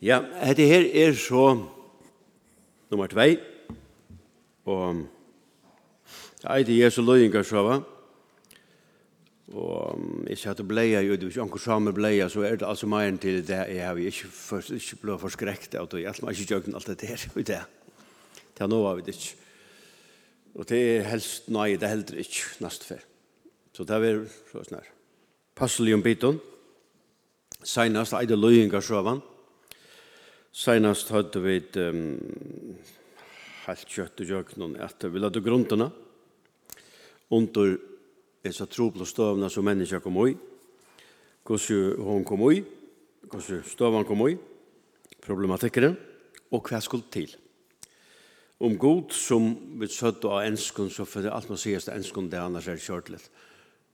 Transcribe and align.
Ja, 0.00 0.22
dette 0.46 0.64
her 0.64 0.86
er 0.96 1.12
så 1.12 1.58
nummer 2.90 3.06
2. 3.06 3.24
Og 4.64 5.02
det 6.40 6.46
er 6.48 6.62
det 6.64 6.78
Jesu 6.78 7.02
så 7.44 7.62
va. 7.62 7.80
Og 9.52 10.00
jeg 10.30 10.38
sier 10.38 10.54
at 10.54 10.62
bleia, 10.68 11.02
jo, 11.02 11.16
hvis 11.16 11.36
anker 11.36 11.58
samer 11.58 11.92
bleia, 11.92 12.28
så 12.28 12.40
er 12.40 12.56
det 12.56 12.66
altså 12.66 12.86
meir 12.86 13.16
til 13.20 13.42
det 13.46 13.66
jeg 13.68 13.86
har 13.86 13.96
ikke, 13.96 14.28
for, 14.28 14.62
ikke 14.72 14.96
blå 15.02 15.18
forskrekt 15.18 15.74
av 15.74 15.88
det. 15.90 16.02
Jeg 16.02 16.14
har 16.14 16.30
ikke 16.30 16.46
gjort 16.46 16.74
alt 16.74 17.00
det 17.00 17.08
her 17.08 17.26
i 17.36 17.42
det. 17.42 17.60
Det 18.56 18.64
er 18.64 18.70
noe 18.70 18.88
av 18.88 19.02
det 19.04 19.14
ikke. 19.14 19.34
Og 20.54 20.68
det 20.68 20.80
er 20.80 21.08
helst, 21.10 21.50
nei, 21.52 21.74
det 21.76 21.82
er 21.82 21.96
heller 21.96 22.22
ikke 22.24 22.64
neste 22.64 22.86
fer. 22.86 23.02
Så 23.76 23.84
det 23.84 24.00
er 24.00 24.24
så 24.52 24.64
her. 24.70 24.88
Passelig 25.54 25.94
om 25.94 26.02
biten. 26.02 26.40
Seinast 27.60 28.16
eide 28.16 28.38
løyingar 28.38 28.80
sjøvann. 28.80 29.20
Senast 30.50 31.12
hadde 31.14 31.40
vi 31.44 31.56
et 31.60 31.76
um, 31.78 32.16
helt 33.68 33.92
kjøtt 33.94 34.22
og 34.24 34.32
jøknen 34.32 34.74
etter. 34.82 35.12
Vi 35.12 35.22
lade 35.22 35.42
grunnene 35.44 35.86
under 37.30 37.76
disse 38.42 38.66
troble 38.66 39.06
støvene 39.06 39.50
som 39.52 39.68
mennesker 39.68 40.02
kom 40.02 40.18
i. 40.26 40.34
Hvordan 41.46 42.02
hun 42.02 42.26
kom 42.26 42.42
i, 42.50 42.64
hvordan 43.30 43.62
støvene 43.66 44.08
kom 44.08 44.26
i, 44.26 44.34
problematikkene, 45.22 45.94
og 46.50 46.66
hva 46.66 46.80
skulle 46.82 47.06
til. 47.14 47.30
Om 48.60 48.74
god 48.76 49.14
som 49.14 49.52
vi 49.80 49.86
søtte 49.88 50.28
av 50.28 50.48
enskene, 50.48 50.90
så 50.92 51.06
for 51.08 51.24
det 51.24 51.32
alt 51.32 51.48
man 51.48 51.60
sier 51.60 51.80
til 51.80 51.94
enskene, 51.94 52.30
det 52.30 52.42
annars 52.42 52.68
er 52.68 52.82
kjørt 52.82 53.08
litt. 53.14 53.30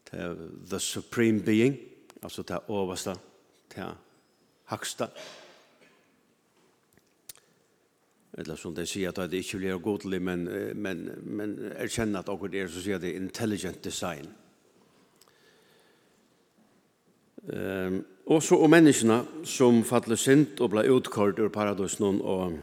Det 0.08 0.22
er 0.24 0.38
the 0.70 0.80
supreme 0.80 1.44
being, 1.44 1.76
altså 2.22 2.42
det 2.48 2.64
overste, 2.72 3.14
det 3.74 3.90
hakste, 4.72 5.10
det 5.12 5.45
eller 8.36 8.58
som 8.60 8.74
de 8.76 8.84
sier 8.88 9.12
at 9.12 9.30
det 9.32 9.40
ikke 9.40 9.60
blir 9.62 9.78
godelig, 9.80 10.20
men, 10.22 10.44
men, 10.76 11.06
men 11.24 11.54
erkjenner 11.72 12.20
at 12.20 12.28
akkurat 12.28 12.56
er, 12.60 12.68
så 12.68 12.82
sier 12.84 13.00
det 13.00 13.14
intelligent 13.16 13.80
design. 13.84 14.28
Um, 17.46 18.00
og 18.26 18.42
så 18.42 18.58
om 18.58 18.72
menneskene 18.74 19.20
som 19.46 19.84
fattelig 19.86 20.18
sint 20.18 20.60
og 20.60 20.72
ble 20.72 20.82
utkort 20.90 21.38
ur 21.38 21.52
paradosen 21.54 22.18
og 22.18 22.56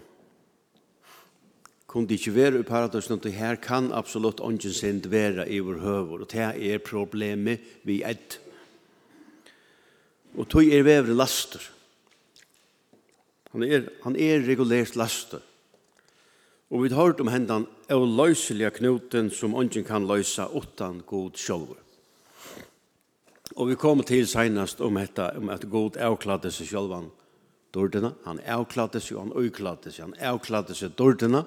kunne 1.88 2.18
ikke 2.18 2.34
være 2.36 2.60
ur 2.60 2.68
paradosen 2.68 3.16
og 3.16 3.30
her 3.32 3.56
kan 3.64 3.94
absolutt 3.96 4.44
ånden 4.44 4.76
sint 4.76 5.08
være 5.12 5.48
i 5.48 5.62
vår 5.64 5.80
høver, 5.80 6.26
og 6.26 6.32
det 6.34 6.74
er 6.74 6.84
problemet 6.84 7.64
vi 7.88 8.02
er. 8.04 8.20
Og 10.36 10.50
tog 10.50 10.68
er 10.68 10.84
vevre 10.84 11.16
laster. 11.16 11.64
Han 13.54 13.64
er, 13.64 13.88
han 14.04 14.16
er 14.18 14.44
regulert 14.44 14.98
laster. 14.98 15.40
Og 16.74 16.82
vi 16.82 16.90
har 16.90 17.04
hørt 17.06 17.20
om 17.22 17.30
hendan 17.30 17.68
avløyselige 17.94 18.72
knuten 18.80 19.28
som 19.30 19.54
ungen 19.54 19.84
kan 19.86 20.08
løysa 20.10 20.48
utan 20.50 21.04
god 21.06 21.38
sjolver. 21.38 21.78
Og 23.54 23.70
vi 23.70 23.76
kommer 23.78 24.04
til 24.04 24.26
senast 24.28 24.82
om, 24.82 24.98
dette, 24.98 25.28
om 25.38 25.52
at 25.54 25.68
god 25.70 26.00
avkladde 26.02 26.50
seg 26.50 26.72
sjolvan 26.72 27.12
dårdena. 27.78 28.16
Han 28.26 28.42
avkladde 28.42 28.98
seg, 28.98 29.20
han 29.22 29.36
øykladde 29.38 29.94
seg, 29.94 30.08
han 30.08 30.34
avkladde 30.34 30.74
seg 30.74 30.96
dårdena, 30.98 31.44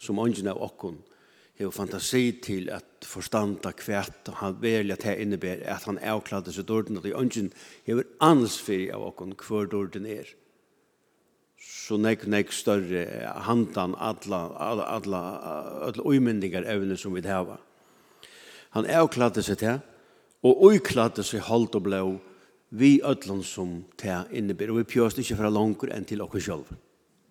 som 0.00 0.24
ungen 0.24 0.48
av 0.48 0.62
okkon 0.64 1.02
har 1.60 1.76
fantasi 1.76 2.24
til 2.44 2.72
at 2.72 3.04
forstanda 3.04 3.74
kvært 3.76 4.32
han 4.40 4.56
velja 4.60 4.96
at 4.96 5.04
det 5.04 5.18
innebærer 5.20 5.68
at 5.76 5.84
han 5.88 6.00
avkladde 6.00 6.56
seg 6.56 6.64
dårdena, 6.68 7.04
at 7.04 7.12
ungen 7.12 7.52
har 7.84 8.04
ansfyrir 8.24 8.96
av 8.96 9.04
okkon 9.10 9.36
hver 9.36 9.68
dården 9.68 10.08
er 10.08 10.32
så 11.56 11.96
nek 11.96 12.26
nek 12.26 12.52
større 12.52 13.04
handan 13.46 13.94
alla, 13.98 14.40
alla, 14.58 14.86
alla, 14.98 15.22
alla 15.88 16.02
umyndingar 16.04 16.66
evne 16.68 16.96
som 16.96 17.14
vi 17.14 17.24
hava. 17.26 17.58
Han 18.76 18.88
avkladde 18.90 19.42
seg 19.42 19.60
til, 19.62 19.78
og 20.44 20.64
uikladde 20.68 21.24
seg 21.24 21.46
halt 21.48 21.74
og 21.78 21.86
blå, 21.86 22.02
vi 22.76 22.98
ötlun 23.06 23.44
som 23.46 23.84
te 23.96 24.10
inneber 24.34 24.72
Og 24.72 24.80
vi 24.80 24.88
pjøst 24.90 25.20
ikkje 25.22 25.36
fra 25.38 25.48
langer 25.48 25.92
enn 25.94 26.04
til 26.04 26.20
okkur 26.24 26.42
sjálv. 26.42 26.72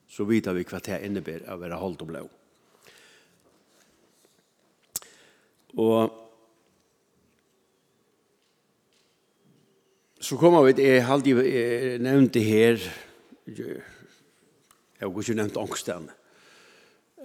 Så 0.07 0.23
vita 0.25 0.53
vi 0.55 0.63
hva 0.63 0.79
te 0.79 0.95
inneber 1.03 1.43
av 1.51 1.59
vera 1.59 1.77
halt 1.77 2.01
og 2.01 2.07
blå. 2.07 2.21
Og 5.75 6.21
så 10.23 10.37
kommer 10.39 10.63
vi 10.65 10.73
til, 10.79 10.87
jeg, 10.95 11.45
jeg 11.51 11.99
nevnte 12.01 12.41
her, 12.41 12.79
Jeg 14.99 15.09
har 15.09 15.21
ikke 15.21 15.37
nevnt 15.37 15.59
angsten. 15.59 16.07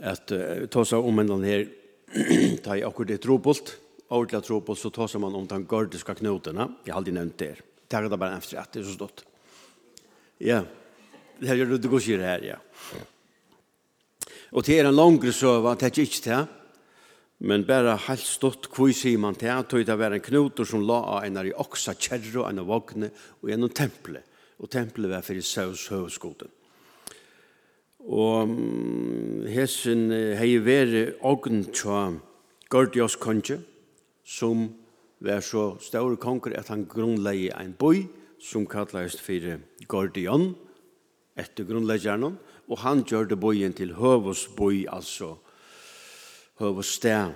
At 0.00 0.32
uh, 0.34 0.66
ta 0.72 0.84
seg 0.88 1.06
om 1.06 1.22
en 1.22 1.46
her, 1.46 1.66
ta 2.64 2.76
i 2.76 2.84
akkurat 2.86 3.14
det 3.14 3.20
trobult, 3.22 3.76
ordentlig 4.10 4.42
trobult, 4.46 4.80
så 4.80 4.90
ta 4.94 5.06
seg 5.08 5.22
man 5.22 5.36
om 5.38 5.46
den 5.46 5.66
gordiska 5.70 6.16
knotene. 6.18 6.66
Jeg 6.84 6.94
har 6.94 7.00
aldri 7.00 7.14
nevnt 7.14 7.38
det. 7.38 7.54
Det 7.90 7.98
er 7.98 8.16
bare 8.16 8.38
efter 8.38 8.60
at 8.60 8.72
det 8.74 8.82
er 8.82 8.88
så 8.88 8.96
stått. 8.96 9.24
Ja, 10.40 10.62
det 11.40 11.48
her 11.48 11.58
gjør 11.58 11.76
det 11.76 11.90
går 11.90 12.06
her, 12.22 12.44
ja. 12.44 12.58
Og 14.50 14.64
til 14.66 14.80
er 14.80 14.88
en 14.88 14.96
langre 14.96 15.32
søva, 15.32 15.76
det 15.78 15.90
er 15.90 16.02
ikke 16.02 16.24
det, 16.24 16.40
men 17.46 17.64
bare 17.64 17.96
helt 18.08 18.26
stått 18.26 18.66
hvor 18.74 18.90
sier 18.92 19.20
man 19.20 19.38
til, 19.38 19.62
tog 19.64 19.84
det 19.86 19.96
var 19.96 20.12
en 20.12 20.24
knoter 20.24 20.66
som 20.68 20.82
la 20.84 20.98
av 21.16 21.24
en 21.24 21.38
i 21.46 21.54
oksa 21.54 21.94
kjerro, 21.94 22.44
en 22.44 22.60
av 22.60 22.68
vogne 22.68 23.08
og 23.40 23.48
gjennom 23.48 23.72
tempelet. 23.72 24.26
Og 24.60 24.68
tempelet 24.68 25.08
var 25.08 25.24
for 25.24 25.38
i 25.38 25.44
Saus 25.44 25.86
høvskoden. 25.88 26.50
Og 28.00 28.48
hesen 29.50 30.08
hei 30.38 30.54
veri 30.64 31.10
ogn 31.26 31.66
tja 31.68 32.08
Gordios 32.70 33.16
konge, 33.20 33.58
som 34.24 34.68
var 35.20 35.42
så 35.44 35.74
større 35.82 36.16
konger 36.16 36.56
at 36.56 36.70
han 36.72 36.86
grunnleie 36.88 37.52
ein 37.58 37.74
boi, 37.76 38.08
som 38.40 38.64
kallast 38.66 39.20
fyrir 39.20 39.60
Gordion, 39.88 40.54
etter 41.36 41.66
grunnleggjerne, 41.68 42.32
og 42.70 42.78
han 42.80 43.02
gjør 43.04 43.28
det 43.28 43.40
boien 43.40 43.74
til 43.76 43.92
Høvås 43.98 44.46
boi, 44.56 44.86
altså 44.88 45.34
Høvås 46.60 46.94
sted, 46.96 47.34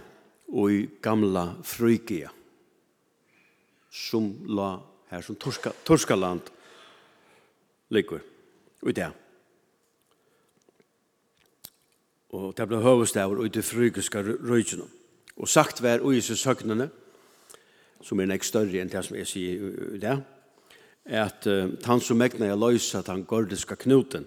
og 0.49 0.73
i 0.73 0.87
gamla 1.03 1.57
Frygia, 1.67 2.31
som 3.91 4.31
la 4.49 4.79
her 5.11 5.25
som 5.25 5.37
Torskaland 5.37 6.49
ligger. 7.91 8.23
Og 8.83 8.91
i 8.91 8.97
det. 8.97 9.11
og 12.35 12.55
det 12.59 12.67
ble 12.69 12.83
høvestavur 12.83 13.45
ut 13.45 13.57
i 13.57 13.63
frygiska 13.63 14.23
røykjene. 14.27 14.87
Og 15.39 15.51
sagt 15.51 15.83
var 15.83 16.03
ui 16.03 16.21
seg 16.23 16.39
søgnene, 16.39 16.89
som 18.05 18.21
er 18.21 18.29
nek 18.31 18.45
større 18.45 18.83
enn 18.83 18.91
det 18.91 19.03
som 19.07 19.17
jeg 19.17 19.31
sier 19.31 19.67
i 19.95 20.01
det, 20.03 20.15
at 21.05 21.47
uh, 21.51 21.75
han 21.85 22.01
som 22.01 22.19
megna 22.21 22.49
jeg 22.49 22.61
løysa 22.61 23.03
den 23.07 23.25
gordiska 23.29 23.77
knuten, 23.81 24.27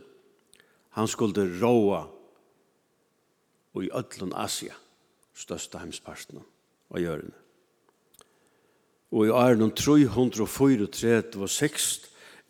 han 0.98 1.10
skulle 1.10 1.46
råa 1.62 2.06
i 3.78 3.92
öllun 3.94 4.34
Asia, 4.34 4.74
størsta 5.38 5.84
heimsparten 5.84 6.40
av 6.42 7.02
hjørne. 7.02 7.36
Og 9.14 9.28
i 9.28 9.32
åren 9.32 9.70
334 9.72 11.38
og 11.38 11.50
6 11.54 11.86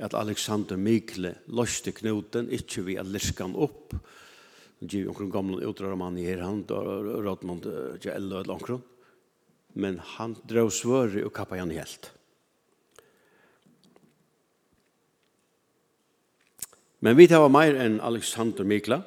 at 0.01 0.15
Alexander 0.17 0.79
Mikle 0.79 1.35
løste 1.51 1.91
knuten, 1.91 2.47
ikkje 2.53 2.85
vi 2.87 2.95
er 2.97 3.05
liskan 3.05 3.57
opp, 3.57 3.93
giv 4.79 5.09
onkel 5.09 5.31
gamla 5.31 5.61
utra 5.65 5.95
man 5.95 6.17
i 6.17 6.25
her 6.25 6.43
han 6.45 6.65
Rodmond 6.67 7.65
Jello 8.01 8.41
eller 8.41 8.53
onkel. 8.53 8.79
Men 9.73 9.99
han 9.99 10.35
drog 10.43 10.73
svör 10.73 11.23
och 11.25 11.33
kappa 11.35 11.57
han 11.57 11.71
helt. 11.71 12.11
Men 16.99 17.17
vi 17.17 17.27
tar 17.27 17.49
mer 17.49 17.75
än 17.75 18.01
Alexander 18.01 18.63
Mikla. 18.63 19.01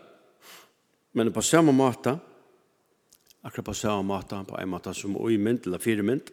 Men 1.13 1.33
på 1.33 1.43
samma 1.43 1.73
måte, 1.73 2.19
akkurat 3.43 3.65
på 3.65 3.75
samma 3.75 4.03
måte, 4.03 4.45
på 4.49 4.59
en 4.59 4.69
måte 4.69 4.95
som 4.95 5.17
i 5.31 5.39
mynd 5.39 5.67
eller 5.67 5.79
fire 5.79 6.03
mynd, 6.03 6.31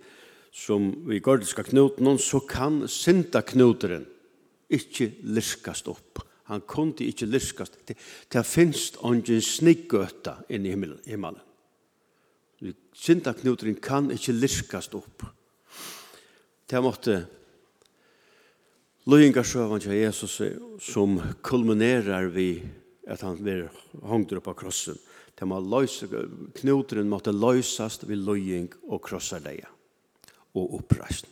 som 0.52 0.92
vi 1.10 1.20
gordiska 1.20 1.66
noen, 1.74 2.20
så 2.20 2.40
kan 2.40 2.86
synda 2.88 3.42
knoteren 3.42 4.06
ikke 4.70 5.12
lyskast 5.24 5.88
opp. 5.90 6.22
Han 6.48 6.62
kunde 6.68 7.06
ikke 7.06 7.28
lyskast. 7.28 7.78
Det, 7.88 7.98
det 8.32 8.44
finnes 8.48 8.94
ingen 9.04 9.42
sniggøtta 9.44 10.38
inne 10.50 10.70
i 10.70 10.76
himmelen. 10.76 11.00
himmelen. 11.06 11.42
Kan 13.82 14.12
ikke 14.12 14.34
lyskast 14.36 14.96
opp. 14.96 15.26
Det 16.68 16.82
måtte 16.84 17.22
løyingarsøvan 19.08 19.80
til 19.84 19.96
Jesus 19.96 20.42
som 20.84 21.20
kulminerar 21.44 22.28
vi 22.34 22.64
at 23.08 23.22
han 23.24 23.38
blir 23.40 23.70
hongt 24.04 24.34
upp 24.36 24.50
av 24.52 24.58
krossen. 24.60 24.98
Det 25.38 25.46
må 25.48 25.60
løyse, 25.62 26.10
knutren 26.58 27.10
måtte 27.10 27.32
løysast 27.32 28.08
ved 28.10 28.24
løying 28.26 28.72
og 28.90 29.04
krossar 29.06 29.40
krossarleia 29.40 29.70
og 30.58 30.80
oppreisn. 30.80 31.30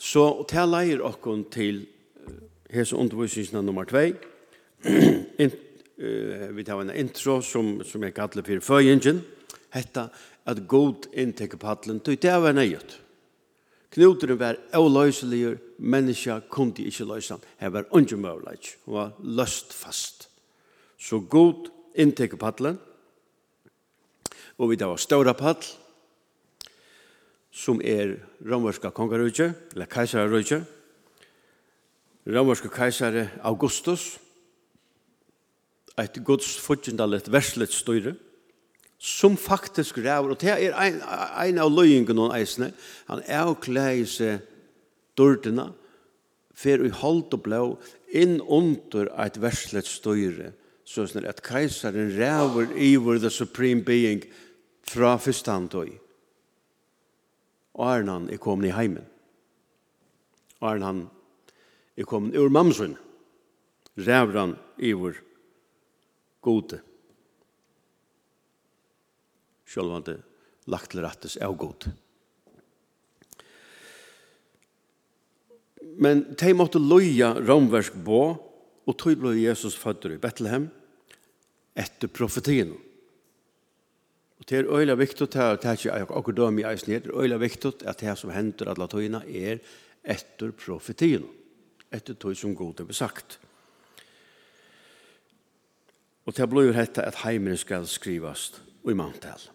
Så 0.00 0.46
det 0.48 0.64
leier 0.70 1.02
okkon 1.04 1.42
til 1.52 1.82
hese 2.72 2.96
undervisningen 2.96 3.66
nummer 3.66 3.84
2. 3.84 4.04
In, 5.42 5.52
uh, 6.00 6.48
vi 6.56 6.64
tar 6.64 6.80
en 6.80 6.94
intro 6.94 7.40
som, 7.42 7.78
som 7.84 8.02
jeg 8.02 8.14
kallar 8.14 8.46
for 8.46 8.64
føyingen. 8.64 9.22
Hetta 9.74 10.08
at 10.48 10.64
god 10.66 11.10
inntekke 11.12 11.58
pallen 11.60 12.00
tog 12.00 12.18
det 12.20 12.36
var 12.42 12.56
nøyet. 12.56 12.98
Knuteren 13.90 14.38
var 14.38 14.58
avløseligur, 14.74 15.58
menneska 15.78 16.40
kunde 16.50 16.86
ikkje 16.86 17.08
løysa 17.08 17.36
han. 17.36 17.46
Her 17.58 17.74
var 17.74 17.88
unge 17.90 18.16
møvleik, 18.16 18.76
hun 18.86 18.94
var 18.94 19.16
løst 19.18 19.74
fast. 19.74 20.28
Så 20.98 21.18
god 21.20 21.70
inntekke 21.98 22.38
pallen 22.38 22.78
og 24.60 24.68
vi 24.68 24.76
tar 24.76 24.98
ståra 25.00 25.32
pall 25.36 25.62
som 27.50 27.80
er 27.82 28.18
romerska 28.46 28.92
kongarudje, 28.94 29.50
eller 29.72 29.88
kajsararudje, 29.90 30.60
romerske 32.34 32.70
keisare 32.72 33.28
Augustus, 33.46 34.18
eit 35.98 36.18
gods 36.24 36.54
fudgjendalet 36.62 37.30
verslet 37.32 37.72
styre, 37.74 38.14
som 39.00 39.36
faktisk 39.36 39.98
ræver, 39.98 40.34
og 40.34 40.40
det 40.40 40.50
er 40.52 40.76
ein, 40.76 41.00
ein 41.40 41.58
av 41.58 41.72
løyingen 41.72 42.16
noen 42.16 42.34
eisne, 42.36 42.70
han 43.08 43.22
er 43.24 43.48
å 43.48 43.56
klæge 43.56 44.06
seg 44.12 44.42
dørdina, 45.16 45.70
fer 46.52 46.84
i 46.84 46.92
hold 46.92 47.32
og 47.32 47.42
blå, 47.46 47.62
inn 48.12 48.40
under 48.44 49.08
eit 49.22 49.38
verslet 49.40 49.88
styre, 49.88 50.52
så 50.84 51.06
at 51.22 51.40
keisaren 51.46 52.12
ræver 52.18 52.74
iver 52.76 53.18
the 53.18 53.30
supreme 53.30 53.84
being 53.84 54.24
fra 54.82 55.14
fyrstandøy. 55.16 55.94
Og 57.78 57.86
Arnan 57.86 58.28
er 58.28 58.42
kommet 58.42 58.68
i 58.68 58.74
heimen. 58.74 59.06
Arnan 60.60 61.06
er 61.96 62.08
kommet 62.08 62.36
ur 62.38 62.52
mamsun, 62.52 62.96
rævran 63.98 64.56
ivor 64.78 65.18
gode. 66.44 66.80
Sjølvande 69.70 70.20
lagt 70.70 70.92
til 70.92 71.04
rattes 71.04 71.36
er 71.40 71.52
god. 71.54 71.90
Men 76.00 76.22
de 76.38 76.52
måtte 76.56 76.80
loja 76.80 77.34
romversk 77.38 77.96
bå, 78.04 78.22
og 78.88 78.96
tog 78.98 79.18
ble 79.20 79.34
Jesus 79.36 79.76
fødder 79.78 80.16
i 80.16 80.20
Bethlehem 80.22 80.70
etter 81.78 82.10
profetien. 82.10 82.72
Og 84.40 84.46
det 84.48 84.62
er 84.62 84.70
øyla 84.72 84.96
viktig, 84.96 85.28
det 85.28 85.42
er 85.42 85.76
ikke 85.76 85.98
akkurat 86.08 86.38
døm 86.38 86.58
i 86.58 86.64
eisen, 86.64 86.94
det 86.94 87.12
er 87.12 87.20
øyla 87.20 87.36
viktig 87.38 87.74
at 87.84 88.00
det 88.00 88.16
som 88.18 88.32
hender 88.32 88.72
alle 88.72 88.88
tøyene 88.88 89.20
er 89.28 89.60
etter 90.02 90.54
profetien. 90.56 91.26
Og 91.28 91.39
etter 91.92 92.14
tog 92.14 92.36
som 92.36 92.54
god 92.56 92.80
er 92.80 92.88
besagt. 92.88 93.38
Og 96.26 96.36
det 96.36 96.46
blir 96.50 96.74
hette 96.76 97.02
at 97.02 97.22
heimen 97.24 97.56
skal 97.58 97.88
skrivast 97.90 98.60
i 98.86 98.94
mantel. 98.94 99.48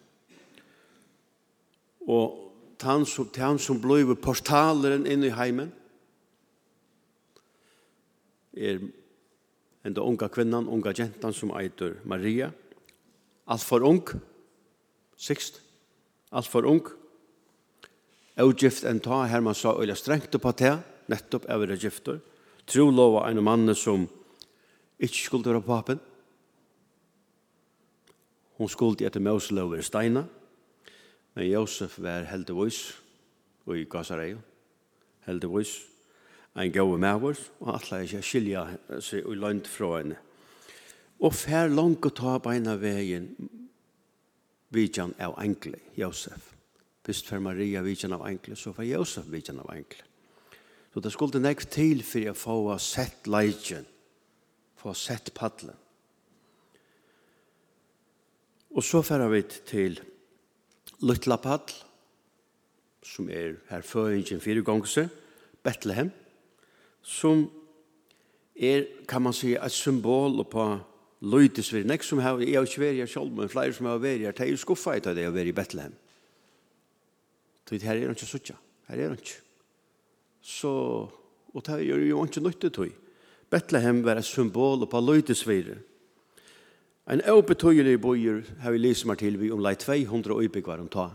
Og 2.05 2.41
han 2.81 3.05
som, 3.07 3.29
han 3.37 3.59
som 3.61 3.79
blir 3.81 4.11
portaleren 4.21 5.07
inn 5.09 5.23
i 5.25 5.33
heimen 5.33 5.71
er 8.55 8.81
enda 9.85 10.03
unga 10.03 10.27
kvinnan, 10.31 10.67
unga 10.67 10.93
jentan 10.95 11.33
som 11.33 11.53
eitur 11.55 11.97
Maria. 12.03 12.51
Alt 13.47 13.63
for 13.63 13.85
ung, 13.85 14.03
sikst, 15.17 15.61
alt 16.31 16.49
for 16.49 16.65
ung. 16.65 16.83
Eugift 18.35 18.83
en 18.83 18.99
ta, 18.99 19.23
her 19.29 19.41
man 19.41 19.55
sa 19.55 19.75
øyla 19.79 19.95
strengt 19.95 20.35
på 20.41 20.51
det, 20.59 20.75
nettopp 21.11 21.47
av 21.49 21.61
vera 21.63 21.77
gifter, 21.79 22.19
tro 22.65 22.89
lova 22.89 23.27
en 23.29 23.43
mann 23.43 23.75
som 23.75 24.07
ikke 24.99 25.21
skulle 25.27 25.53
være 25.53 25.65
papen. 25.65 25.99
Hon 28.55 28.71
skulle 28.71 29.05
etter 29.05 29.23
Moselov 29.23 29.73
være 29.73 29.83
steina, 29.83 30.23
men 31.35 31.49
Josef 31.49 31.99
var 31.99 32.29
heldigvis, 32.29 32.79
og 33.65 33.77
i 33.77 33.87
Gazareo, 33.89 34.39
heldigvis, 35.27 35.73
ein 36.55 36.71
gode 36.71 37.01
mævur, 37.03 37.35
og 37.59 37.73
atla 37.75 37.99
ikke 38.05 38.23
skilja 38.23 38.63
seg 39.03 39.27
og 39.27 39.35
lønt 39.41 39.67
fra 39.67 39.97
henne. 39.97 40.17
Og 41.19 41.35
fær 41.35 41.67
langt 41.71 42.05
å 42.07 42.13
ta 42.15 42.37
beina 42.43 42.77
vegin 42.79 43.27
vidjan 44.75 45.13
av 45.19 45.35
enkle, 45.43 45.79
Josef. 45.99 46.53
Hvis 47.05 47.23
fær 47.27 47.43
Maria 47.43 47.83
vidjan 47.83 48.15
av 48.15 48.23
enkle, 48.27 48.55
så 48.55 48.71
fær 48.75 48.87
Josef 48.87 49.27
vidjan 49.31 49.59
av 49.63 49.71
enkle. 49.75 50.03
Så 50.95 51.01
det 51.03 51.11
skulle 51.11 51.41
nekk 51.43 51.65
til 51.67 51.99
for 52.07 52.31
å 52.31 52.33
få 52.39 52.53
sett 52.79 53.25
leitjen, 53.27 53.83
få 54.79 54.93
sett 54.95 55.33
paddelen. 55.35 55.75
Og 58.71 58.83
så 58.83 59.01
færer 59.03 59.27
vi 59.33 59.41
til 59.67 59.99
Lutla 61.03 61.35
paddel, 61.43 61.75
som 63.03 63.27
er 63.27 63.57
her 63.67 63.83
føringen 63.83 64.39
fire 64.39 64.63
ganger, 64.63 65.11
Bethlehem, 65.67 66.13
som 67.03 67.43
er, 68.55 68.87
kan 69.03 69.27
man 69.27 69.35
si, 69.35 69.51
et 69.59 69.75
symbol 69.75 70.45
på 70.47 70.69
Løytesvir, 71.27 71.83
nek 71.83 72.07
som 72.07 72.23
har, 72.23 72.39
jeg 72.39 72.55
har 72.55 72.71
ikke 72.71 72.85
vært 72.85 73.01
her 73.03 73.11
selv, 73.11 73.35
men 73.35 73.51
flere 73.51 73.75
som 73.75 73.91
har 73.91 73.99
vært 73.99 74.29
her, 74.29 74.39
det 74.39 74.47
er 74.47 74.55
jo 74.55 74.63
skuffa 74.63 74.95
etter 74.95 75.17
det 75.17 75.27
å 75.27 75.35
være 75.35 75.51
i 75.51 75.59
Bethlehem. 75.59 75.95
Så 77.67 77.83
her 77.83 77.97
er 77.97 78.07
han 78.07 78.15
ikke 78.15 78.31
suttja, 78.31 78.55
her 78.87 79.01
er 79.01 79.11
han 79.11 79.19
ikke 79.19 79.41
så, 80.45 80.71
og 81.53 81.65
det 81.65 81.81
gjør 81.87 82.05
jo 82.05 82.23
ikke 82.27 82.43
nytte 82.45 82.69
tog. 82.69 82.93
Betlehem 83.49 84.03
var 84.05 84.19
et 84.19 84.27
symbol 84.27 84.85
på 84.89 85.01
løytesvire. 85.01 85.79
En 87.09 87.21
åbetøyelig 87.29 87.99
bøyer 88.01 88.41
har 88.61 88.73
vi 88.73 88.81
lyst 88.81 89.05
meg 89.09 89.21
til 89.21 89.37
vi 89.41 89.51
om 89.53 89.61
lei 89.61 89.75
200 89.77 90.37
øybyggvar 90.45 90.81
om 90.81 90.89
ta. 90.89 91.09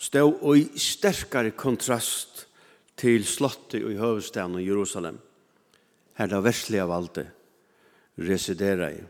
Stå 0.00 0.24
og 0.28 0.58
i 0.58 0.66
sterkare 0.80 1.54
kontrast 1.56 2.44
til 3.00 3.24
slottet 3.24 3.80
i 3.80 3.96
høvestaden 3.96 4.58
i 4.60 4.66
Jerusalem. 4.66 5.16
Her 6.16 6.28
det 6.30 6.44
verslige 6.44 6.88
valde 6.88 7.24
residerer 8.20 8.92
i. 8.92 9.00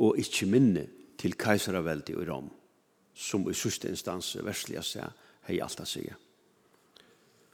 Og 0.00 0.18
ikke 0.18 0.48
minne 0.48 0.88
til 1.20 1.36
keiserveldet 1.38 2.16
i 2.16 2.24
Rom 2.26 2.48
som 3.14 3.44
i 3.50 3.54
sørste 3.56 3.90
instans 3.92 4.34
versliga 4.42 4.82
seg 4.84 5.08
hei 5.48 5.58
alt 5.62 5.82
å 5.82 5.88
sige. 5.88 6.14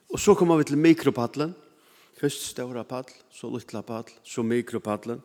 Og 0.08 0.20
så 0.20 0.34
kommer 0.38 0.60
vi 0.60 0.68
til 0.70 0.80
mikropadlen. 0.80 1.54
Først 2.18 2.48
større 2.50 2.82
padl, 2.88 3.12
så 3.30 3.50
lytte 3.52 3.82
padl, 3.86 4.14
så 4.24 4.42
mikropadlen. 4.42 5.20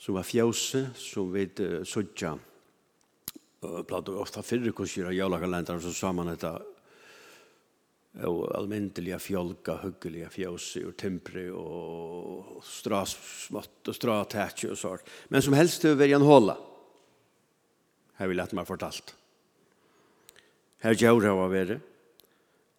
Som 0.00 0.16
var 0.16 0.24
fjøse, 0.24 0.86
som 0.96 1.28
vi 1.34 1.44
uh, 1.60 1.82
sudja. 1.84 2.32
Uh, 3.60 3.82
Platt 3.84 4.08
og 4.08 4.22
ofta 4.22 4.44
fyrir 4.46 4.72
kursyra 4.72 5.12
jævlakalendar, 5.12 5.82
så 5.82 5.92
sa 5.92 6.12
man 6.16 6.30
dette 6.32 6.54
og 8.26 8.40
almindelige 8.58 9.20
fjolka, 9.22 9.76
hyggelige 9.84 10.30
fjøse 10.34 10.80
og 10.88 10.96
timpre 10.98 11.44
og 11.54 12.64
strasmått 12.66 13.92
og 13.92 13.94
stratætje 13.94 14.72
og 14.72 14.80
sånt. 14.80 15.12
Men 15.30 15.44
som 15.44 15.54
helst 15.54 15.84
til 15.84 15.94
å 15.94 16.00
være 16.00 16.18
en 16.18 16.26
håla 16.26 16.56
har 18.20 18.28
vi 18.28 18.36
lett 18.36 18.52
meg 18.56 18.68
fortalt. 18.68 19.14
Her 20.84 20.96
gjør 20.96 21.24
det 21.24 21.32
å 21.32 21.48
være. 21.48 21.78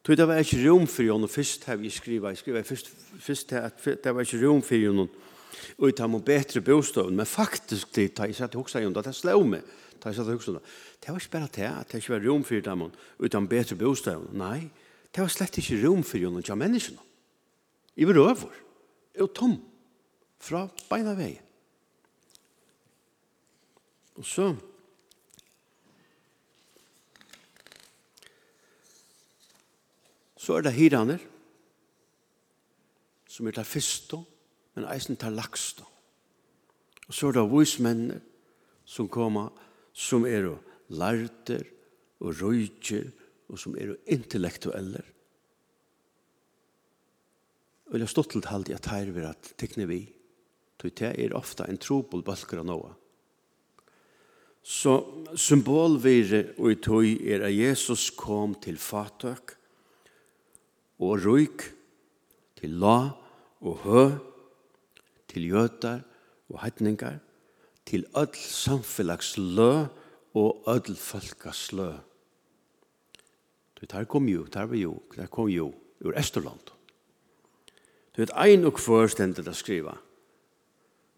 Tog 0.02 0.18
det 0.18 0.26
var 0.26 0.42
ikke 0.42 0.62
rom 0.64 0.88
for 0.90 1.06
henne, 1.06 1.30
først 1.30 1.68
har 1.70 1.78
vi 1.78 1.90
skrivet, 1.94 2.34
jeg 2.34 2.42
skriver 2.42 2.66
først, 2.66 2.88
først 3.22 3.54
at 3.54 3.84
det 4.02 4.14
var 4.16 4.26
ikke 4.26 4.42
rom 4.42 4.64
for 4.66 4.82
henne, 4.82 5.06
og 5.78 5.86
jeg 5.86 5.98
tar 6.00 6.10
meg 6.10 6.24
bedre 6.26 6.64
bostøvn, 6.66 7.14
men 7.18 7.30
faktisk 7.30 7.92
det, 7.94 8.08
da 8.18 8.26
jeg 8.26 8.40
satt 8.40 8.58
og 8.58 8.64
hoksa 8.64 8.82
henne, 8.82 8.98
det 8.98 9.14
slår 9.14 9.38
slå 9.38 9.44
meg, 9.52 9.68
da 10.02 10.10
jeg 10.10 10.18
satt 10.18 10.32
og 10.32 10.40
hoksa 10.40 10.56
henne, 10.56 10.64
det 11.02 11.14
var 11.14 11.22
ikke 11.22 11.36
bare 11.36 11.52
det, 11.58 11.68
at 11.70 11.92
det 11.92 12.02
ikke 12.02 12.16
var 12.16 12.26
rom 12.26 12.48
for 12.48 12.72
henne, 12.72 12.90
utan 13.22 13.50
bedre 13.52 13.78
bostøvn, 13.78 14.34
nei, 14.42 14.72
det 15.14 15.22
var 15.22 15.30
slett 15.30 15.62
ikke 15.62 15.80
rom 15.84 16.02
for 16.08 16.26
henne, 16.26 16.42
til 16.42 16.58
menneskene. 16.58 17.08
Jeg 17.98 18.10
var 18.10 18.22
over, 18.24 18.58
jeg 19.14 19.28
var 19.28 19.34
tom, 19.38 19.56
fra 20.42 20.66
beina 20.90 21.14
veien. 21.14 21.46
Og 24.18 24.26
så, 24.26 24.52
Så 30.42 30.58
er 30.58 30.66
det 30.66 30.74
hiraner, 30.74 31.22
som 33.30 33.48
er 33.48 33.54
det 33.54 33.68
første, 33.70 34.18
men 34.76 34.88
eisen 34.90 35.20
tar 35.20 35.34
lakst. 35.36 35.84
Og 37.06 37.14
så 37.14 37.30
er 37.30 37.38
det 37.38 37.50
vismennene, 37.52 38.18
som 38.86 39.10
kommer, 39.12 39.52
som 39.94 40.26
er 40.26 40.50
larter 40.98 41.68
og 42.24 42.42
røyker, 42.42 43.12
og 43.52 43.60
som 43.60 43.76
er 43.78 43.94
intellektuelle. 44.10 45.04
Og 47.92 48.00
jeg 48.00 48.08
har 48.08 48.12
stått 48.12 48.34
til 48.34 48.48
halde 48.48 48.76
at 48.76 48.90
her 48.90 49.14
vil 49.14 49.28
at 49.30 49.54
tekne 49.60 49.86
vi, 49.92 50.02
tog 50.80 50.96
det 50.98 51.14
er 51.22 51.38
ofta 51.38 51.68
en 51.70 51.78
trobol 51.78 52.24
balker 52.26 52.64
av 52.64 52.70
noe. 52.72 52.94
Så 54.64 54.94
symbolvire 55.38 56.56
og 56.58 56.72
i 56.72 56.78
tog 56.82 57.06
er 57.06 57.46
at 57.46 57.54
Jesus 57.54 58.10
kom 58.18 58.56
til 58.64 58.80
fatøk, 58.82 59.58
og 61.02 61.26
røyk, 61.26 61.66
til 62.62 62.78
la 62.82 63.12
og 63.62 63.82
hø, 63.86 64.04
til 65.32 65.48
jøtar 65.50 66.04
og 66.52 66.62
heitningar, 66.62 67.20
til 67.86 68.06
öll 68.16 68.38
samfélagslø 68.38 69.88
og 70.38 70.64
öll 70.70 70.96
folkaslø. 70.96 71.92
Du, 73.76 73.86
der 73.86 74.06
kom 74.06 74.30
jo, 74.30 74.46
der 74.46 74.70
var 74.70 74.76
jo, 74.76 75.02
der 75.16 75.28
kom 75.28 75.50
jo 75.50 75.74
ur 76.06 76.14
Østerland. 76.18 76.72
Du 78.16 78.22
vet, 78.22 78.32
ein 78.36 78.66
og 78.66 78.76
kvør 78.78 79.08
stendet 79.10 79.48
å 79.48 79.54
skriva 79.56 79.96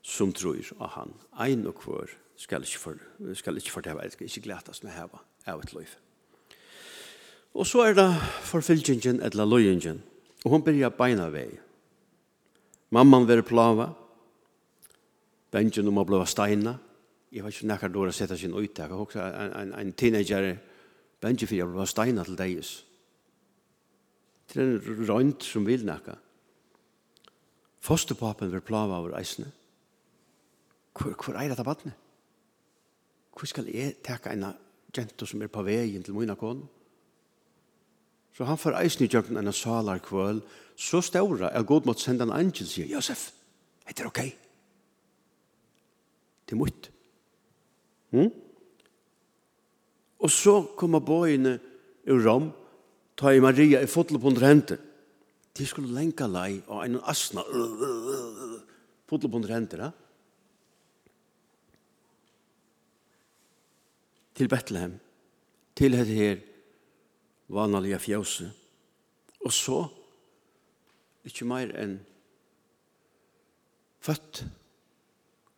som 0.04 0.34
tror 0.36 0.62
av 0.80 0.94
han. 0.98 1.14
Ein 1.40 1.66
og 1.68 1.82
hver 1.84 2.12
skal 2.38 2.64
ikke, 2.64 2.80
for, 2.80 3.00
skal 3.34 3.58
ikke 3.58 3.72
fortelle, 3.72 4.12
skal 4.12 4.28
ikke 4.28 4.48
glætas 4.48 4.84
med 4.84 4.96
heva 4.96 5.24
av 5.48 5.64
et 5.64 5.74
løyfe. 5.76 6.03
Og 7.54 7.68
så 7.70 7.86
er 7.86 7.94
det 7.98 8.08
forfylkingen 8.50 9.22
eller 9.22 9.46
løyingen. 9.46 10.02
Og 10.46 10.52
hun 10.52 10.64
byrja 10.66 10.90
beina 10.90 11.30
vei. 11.30 11.52
Mamman 12.92 13.28
var 13.28 13.42
plava. 13.46 13.92
Benjen 15.54 15.88
om 15.88 16.02
å 16.02 16.06
bli 16.06 16.20
steina. 16.26 16.76
Jeg 17.34 17.46
vet 17.46 17.56
ikke 17.56 17.70
nekker 17.70 17.94
dår 17.94 18.10
å 18.10 18.16
sette 18.16 18.38
sin 18.38 18.54
uttak. 18.58 18.90
Jeg 18.90 19.00
husker 19.00 19.22
en, 19.24 19.54
en, 19.62 19.74
en 19.80 19.94
teenager 19.94 20.50
Benjen 21.24 21.48
fyrir 21.48 21.70
bli 21.72 21.86
steina 21.88 22.26
til 22.28 22.38
deg. 22.38 22.60
Det 24.50 24.60
er 24.60 24.74
en 24.74 25.08
rønt 25.08 25.46
som 25.46 25.66
vil 25.66 25.86
nekker. 25.88 26.18
Fosterpapen 27.84 28.52
var 28.52 28.64
plava 28.64 29.00
over 29.00 29.16
eisene. 29.18 29.50
Hvor, 30.94 31.16
hvor 31.18 31.38
er 31.40 31.50
dette 31.52 31.66
vattnet? 31.66 31.98
Hvor 33.34 33.50
skal 33.50 33.68
jeg 33.74 33.98
teka 34.06 34.34
en 34.34 34.46
jento 34.94 35.26
som 35.26 35.42
er 35.42 35.50
på 35.52 35.64
veien 35.66 36.04
til 36.06 36.16
mine 36.16 36.36
konen? 36.38 36.68
Så 38.34 38.48
han 38.50 38.58
får 38.58 38.80
eisen 38.80 39.06
i 39.06 39.10
jøkken 39.12 39.38
enn 39.38 39.54
salar 39.54 40.02
kvøl, 40.02 40.42
så 40.76 41.04
ståra 41.06 41.52
er 41.54 41.66
god 41.70 41.86
mot 41.86 42.00
sende 42.00 42.26
en 42.26 42.34
angel, 42.34 42.66
sier 42.66 42.90
Josef, 42.90 43.30
er 43.86 43.94
det 43.94 44.08
ok? 44.10 44.22
Det 46.44 46.56
er 46.56 46.60
mutt. 46.60 46.90
Mm? 48.14 48.32
Og 50.24 50.32
så 50.32 50.56
kommer 50.80 51.04
bøyene 51.04 51.60
i 52.08 52.16
Rom, 52.16 52.50
ta 53.20 53.34
i 53.34 53.42
Maria 53.44 53.84
i 53.84 53.90
fotel 53.92 54.20
på 54.20 54.32
under 54.32 54.48
henter. 54.48 54.80
De 55.54 55.66
skulle 55.70 55.94
lenka 55.94 56.26
lei 56.26 56.58
og 56.66 56.82
en 56.82 56.98
asna, 57.06 57.44
fotel 59.10 59.30
på 59.30 59.38
under 59.42 59.54
henter, 59.54 59.86
ja? 59.86 59.92
Til 64.34 64.50
Bethlehem, 64.50 64.98
til 65.78 65.94
dette 65.94 66.18
her, 66.18 66.42
vanlige 67.54 68.00
fjøse. 68.00 68.50
Og 69.46 69.54
så, 69.54 69.80
ikke 71.26 71.48
mer 71.48 71.72
enn 71.80 71.98
født, 74.04 74.44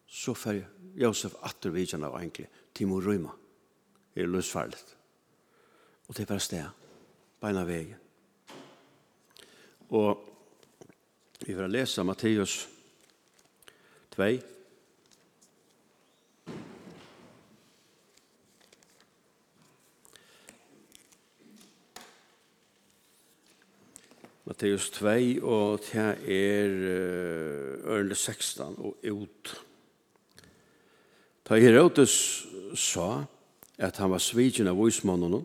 så 0.07 0.33
fer 0.37 0.63
Josef 0.95 1.35
atter 1.43 1.73
vidjan 1.75 2.05
av 2.07 2.17
enkle, 2.21 2.47
Timur 2.75 3.03
Røyma, 3.03 3.33
er 4.15 4.29
løsferdet. 4.29 4.95
Og 6.07 6.15
det 6.15 6.23
er 6.23 6.29
bare 6.29 6.43
sted, 6.43 6.65
beina 7.41 7.65
veien. 7.67 7.97
Og 9.89 10.21
vi 11.45 11.53
får 11.53 11.69
lese 11.69 12.03
Matteus 12.05 12.55
2, 14.15 14.54
Matteus 24.55 24.85
2 24.95 25.43
og 25.43 25.81
det 25.83 26.03
er 26.31 26.75
ørende 27.91 28.15
16 28.15 28.77
og 28.79 28.93
ut. 29.03 29.50
Da 31.43 31.59
Herodes 31.59 32.13
sa 32.79 33.25
at 33.75 34.00
han 34.00 34.13
var 34.13 34.24
svigen 34.24 34.71
av 34.71 34.79
vismannen, 34.79 35.43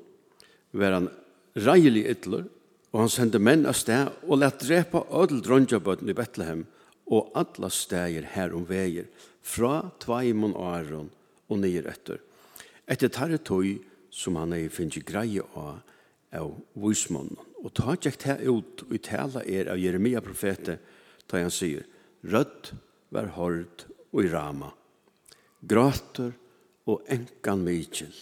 var 0.70 0.94
han 0.94 1.10
reilig 1.58 2.04
ytler, 2.12 2.46
og 2.94 3.02
han 3.02 3.10
sendte 3.10 3.42
menn 3.42 3.66
av 3.66 3.74
sted 3.74 4.14
og 4.28 4.44
lett 4.44 4.62
drepa 4.62 5.02
ødel 5.10 5.42
dronjabøten 5.42 6.06
i 6.06 6.14
Betlehem 6.14 6.62
og 7.10 7.34
alla 7.34 7.66
steder 7.66 8.30
her 8.36 8.54
om 8.54 8.62
veier, 8.70 9.10
fra 9.42 9.90
Tvaimon 9.98 10.54
og 10.54 10.70
Aron 10.70 11.10
og 11.50 11.64
nye 11.64 11.82
etter. 11.82 12.22
Etter 12.86 13.10
tarretøy 13.10 13.80
som 14.14 14.38
han 14.38 14.54
er 14.54 14.70
finnes 14.70 15.02
greie 15.02 15.42
av 15.58 15.80
av 16.30 16.54
vismannen. 16.78 17.49
Og 17.60 17.72
ta 17.76 17.94
tjekk 17.96 18.18
det 18.24 18.36
ut 18.48 18.84
og 18.86 18.96
tala 19.04 19.42
er 19.44 19.68
av 19.72 19.80
Jeremia 19.80 20.22
profetet, 20.24 20.80
da 21.28 21.42
han 21.42 21.52
sier, 21.52 21.84
Rødt 22.24 22.72
var 23.14 23.32
hård 23.36 23.86
og 24.12 24.24
i 24.24 24.30
rama, 24.32 24.70
Grater 25.60 26.32
og 26.88 27.04
enkan 27.12 27.62
mykjel, 27.64 28.12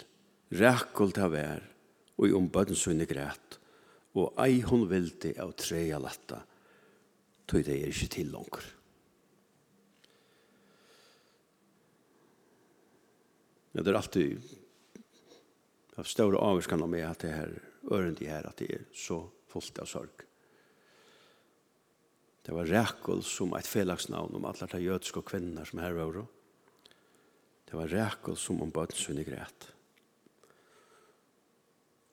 rækkolt 0.58 1.20
av 1.22 1.32
vær, 1.34 1.62
og 2.18 2.26
i 2.26 2.34
ombødnsunne 2.34 3.06
græt, 3.08 3.58
og 4.18 4.34
ei 4.42 4.58
hon 4.66 4.88
vildi 4.90 5.36
av 5.38 5.54
treja 5.58 6.00
latta, 6.02 6.40
tog 7.46 7.62
det 7.64 7.78
er 7.78 7.92
ikke 7.92 8.10
til 8.18 8.32
langer. 8.34 8.66
Ja, 13.76 13.84
det 13.84 13.92
er 13.92 14.00
alltid 14.00 14.54
av 15.98 16.08
større 16.08 16.40
avskan 16.42 16.82
om 16.82 16.94
jeg 16.96 17.06
at 17.06 17.22
det 17.22 17.34
her 17.34 17.52
øren 17.92 18.16
de 18.18 18.28
her 18.28 18.48
at 18.48 18.58
det 18.58 18.70
er 18.74 18.84
så 18.94 19.22
fullt 19.48 19.78
av 19.82 19.88
sorg. 19.88 20.24
Det 22.44 22.54
var 22.56 22.68
Rekul 22.70 23.22
som 23.26 23.52
et 23.58 23.68
felagsnavn 23.68 24.38
om 24.38 24.46
alle 24.48 24.68
de 24.72 24.80
jødiske 24.80 25.22
kvinner 25.28 25.68
som 25.68 25.82
her 25.84 25.92
var. 25.92 26.22
Det 27.68 27.76
var 27.76 27.92
Rekul 27.92 28.36
som 28.36 28.62
om 28.62 28.72
bøtten 28.72 29.20
græt. 29.24 29.68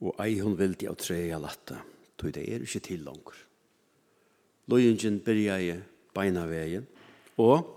Og 0.04 0.16
ei 0.20 0.42
hun 0.44 0.58
vildi 0.60 0.90
av 0.92 0.98
treia 1.00 1.40
latta, 1.40 1.80
tog 2.20 2.34
det 2.36 2.44
er 2.44 2.66
ikke 2.66 2.84
til 2.84 3.06
langer. 3.08 3.38
Løyingen 4.68 5.22
byrja 5.24 5.56
i 5.62 5.72
beina 6.16 6.44
veien, 6.50 6.86
og 7.40 7.72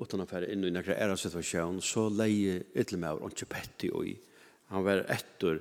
utan 0.00 0.22
affär 0.22 0.46
inn 0.48 0.64
i 0.64 0.70
nekra 0.72 0.94
æra 0.94 1.16
situasjon, 1.18 1.80
så 1.84 2.06
leie 2.08 2.60
ytlemøver, 2.70 3.32
ikke 3.34 3.50
petti 3.50 3.90
og 3.92 4.06
i. 4.08 4.14
Han 4.70 4.86
var 4.86 5.02
etter 5.12 5.60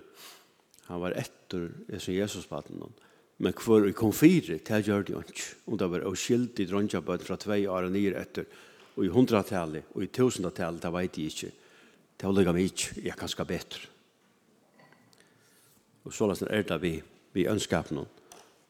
Han 0.90 1.02
var 1.04 1.16
etter 1.18 1.70
som 2.02 2.14
Jesus 2.14 2.48
baden 2.50 2.82
hon. 2.82 2.94
Men 3.40 3.54
kvar 3.56 3.86
i 3.88 3.94
konfire, 3.96 4.58
det 4.60 4.82
gjør 4.84 5.06
det 5.06 5.14
jo 5.14 5.22
ikke. 5.24 5.46
Og 5.72 5.80
det 5.80 5.88
var 5.94 6.08
oskyldig 6.10 6.66
dronjabøten 6.68 7.28
fra 7.28 7.38
tvei 7.40 7.62
år 7.72 7.88
og 7.88 7.94
nye 7.94 8.16
etter. 8.20 8.48
Og 8.98 9.06
i 9.06 9.12
hundratallet 9.14 9.94
og 9.94 10.04
i 10.04 10.10
tusendatallet, 10.12 10.82
det 10.84 10.92
vet 10.92 11.20
jeg 11.22 11.32
ikke. 11.32 11.52
Det 12.20 12.28
var 12.28 12.36
lykke 12.36 12.56
meg 12.58 12.68
ikke, 12.68 12.96
jeg 13.06 13.16
kan 13.16 13.32
ska 13.32 13.46
betre. 13.48 13.86
Og 16.04 16.16
så 16.16 16.28
lasten 16.28 16.50
er 16.52 16.66
det 16.68 16.80
vi, 16.82 16.98
vi 17.38 17.48
ønskap 17.48 17.94
noen. 17.96 18.10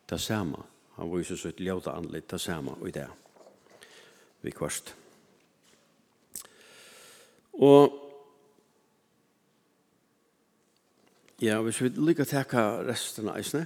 Det 0.10 0.20
samme. 0.22 0.62
Han 0.98 1.10
var 1.10 1.22
jo 1.22 1.38
så 1.38 1.50
et 1.50 1.64
ljøte 1.64 1.94
anlitt, 1.94 2.28
det 2.30 2.42
samme 2.42 2.76
og 2.76 2.90
i 2.90 2.94
det. 2.94 3.08
Vi 4.44 4.52
kvarst. 4.52 4.94
Og 7.58 8.09
Ja, 11.40 11.62
hvis 11.64 11.78
vi 11.80 11.88
lykker 11.96 12.28
til 12.28 12.44
hva 12.52 12.82
resten 12.84 13.30
av 13.32 13.38
eisene, 13.40 13.64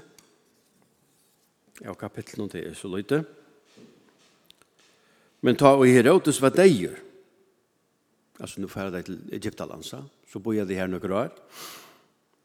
ja, 1.82 1.94
kapitlet 1.98 2.52
det 2.54 2.68
er 2.70 2.76
så 2.78 2.90
lite. 2.92 3.24
Men 5.42 5.58
ta 5.58 5.72
og 5.74 5.88
Herodes 5.90 6.38
var 6.42 6.54
gjør. 6.54 7.00
Altså, 8.38 8.62
nå 8.62 8.70
færer 8.70 8.92
deg 8.94 9.08
til 9.08 9.18
Egyptalandsa, 9.34 10.04
så 10.30 10.40
bor 10.40 10.54
jeg 10.54 10.68
det 10.70 10.78
her 10.78 10.92
noen 10.92 11.16
år. 11.18 11.32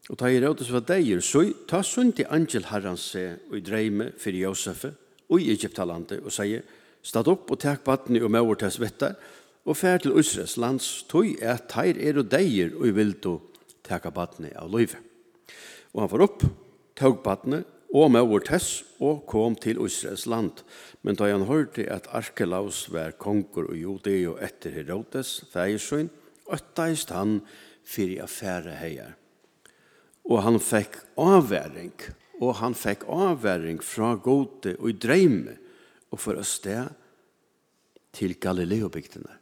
Og 0.09 0.17
ta 0.17 0.31
Herodes 0.33 0.71
var 0.73 0.97
gjør, 0.97 1.21
så 1.21 1.43
ta 1.69 1.83
sunn 1.85 2.15
til 2.17 2.29
Angel 2.33 2.65
Herren 2.71 2.97
se 2.97 3.37
og 3.51 3.59
i 3.59 3.61
dreime 3.61 4.13
for 4.17 4.33
Josef 4.33 4.87
og 5.29 5.43
i 5.45 5.51
Egyptalandet 5.53 6.23
og 6.25 6.33
sier, 6.33 6.65
stad 7.05 7.29
opp 7.29 7.53
og 7.53 7.61
takk 7.61 7.85
vattnet 7.85 8.25
og 8.25 8.33
møver 8.33 8.63
til 8.63 8.73
svettar, 8.73 9.21
og 9.69 9.77
fær 9.77 10.01
til 10.01 10.17
Israels 10.17 10.57
lands, 10.57 10.89
tog 11.05 11.29
er 11.37 11.61
teir 11.69 12.01
er 12.01 12.17
og 12.17 12.33
deir 12.33 12.73
og 12.79 12.89
i 12.89 12.97
vil 12.97 13.13
du 13.21 13.35
vattnet 13.89 14.57
av 14.57 14.73
løyve. 14.73 15.08
Og 15.95 16.05
han 16.05 16.13
får 16.13 16.25
opp, 16.27 16.47
tog 16.99 17.21
badne, 17.25 17.63
og 17.95 18.11
med 18.13 18.27
over 18.27 18.43
tess, 18.45 18.83
og 19.01 19.25
kom 19.31 19.57
til 19.57 19.81
Israels 19.81 20.27
land. 20.29 20.63
Men 21.03 21.17
da 21.17 21.31
han 21.31 21.47
hørte 21.49 21.87
at 21.89 22.09
Arkelaus 22.13 22.87
var 22.93 23.17
konger 23.21 23.71
og 23.71 23.77
judeo 23.79 24.37
etter 24.45 24.75
Herodes, 24.77 25.39
feiersøyn, 25.53 26.11
øttaist 26.53 27.13
han 27.15 27.41
fyrir 27.89 28.25
affære 28.27 28.77
heier. 28.83 29.15
Og 30.29 30.43
han 30.45 30.61
fikk 30.61 31.01
avværing, 31.17 31.95
og 32.43 32.59
han 32.61 32.77
fikk 32.77 33.07
avværing 33.09 33.81
fra 33.85 34.15
gode 34.21 34.77
og 34.77 34.91
i 34.91 34.97
dreime, 35.01 35.57
og 36.13 36.21
for 36.21 36.41
å 36.41 36.45
sted 36.45 36.93
til 38.17 38.35
Galileo-bygdene. 38.41 39.35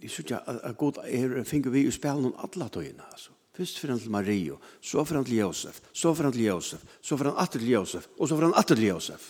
Det 0.00 0.08
er 0.08 0.22
ikke 0.22 0.40
at 0.48 0.76
god 0.80 1.02
er 1.04 1.44
finner 1.44 1.72
vi 1.74 1.84
i 1.84 1.92
spelen 1.92 2.30
om 2.30 2.40
alle 2.40 2.68
tøyene, 2.72 3.04
altså. 3.04 3.36
Først 3.60 3.76
fyrir 3.76 3.92
han 3.92 4.00
til 4.00 4.12
Maria, 4.14 4.54
så 4.80 5.02
fyrir 5.04 5.18
han 5.18 5.26
til 5.28 5.36
Josef, 5.36 5.82
så 5.92 6.14
fyrir 6.16 6.30
han 6.30 6.32
til 6.32 6.46
Josef, 6.46 6.84
så 7.04 7.16
fyrir 7.18 7.28
han 7.28 7.42
atter 7.42 7.60
til 7.60 7.72
Josef, 7.74 8.06
og 8.16 8.28
så 8.28 8.36
fyrir 8.38 8.48
han 8.48 8.56
atter 8.56 8.78
til 8.78 8.86
Josef. 8.86 9.24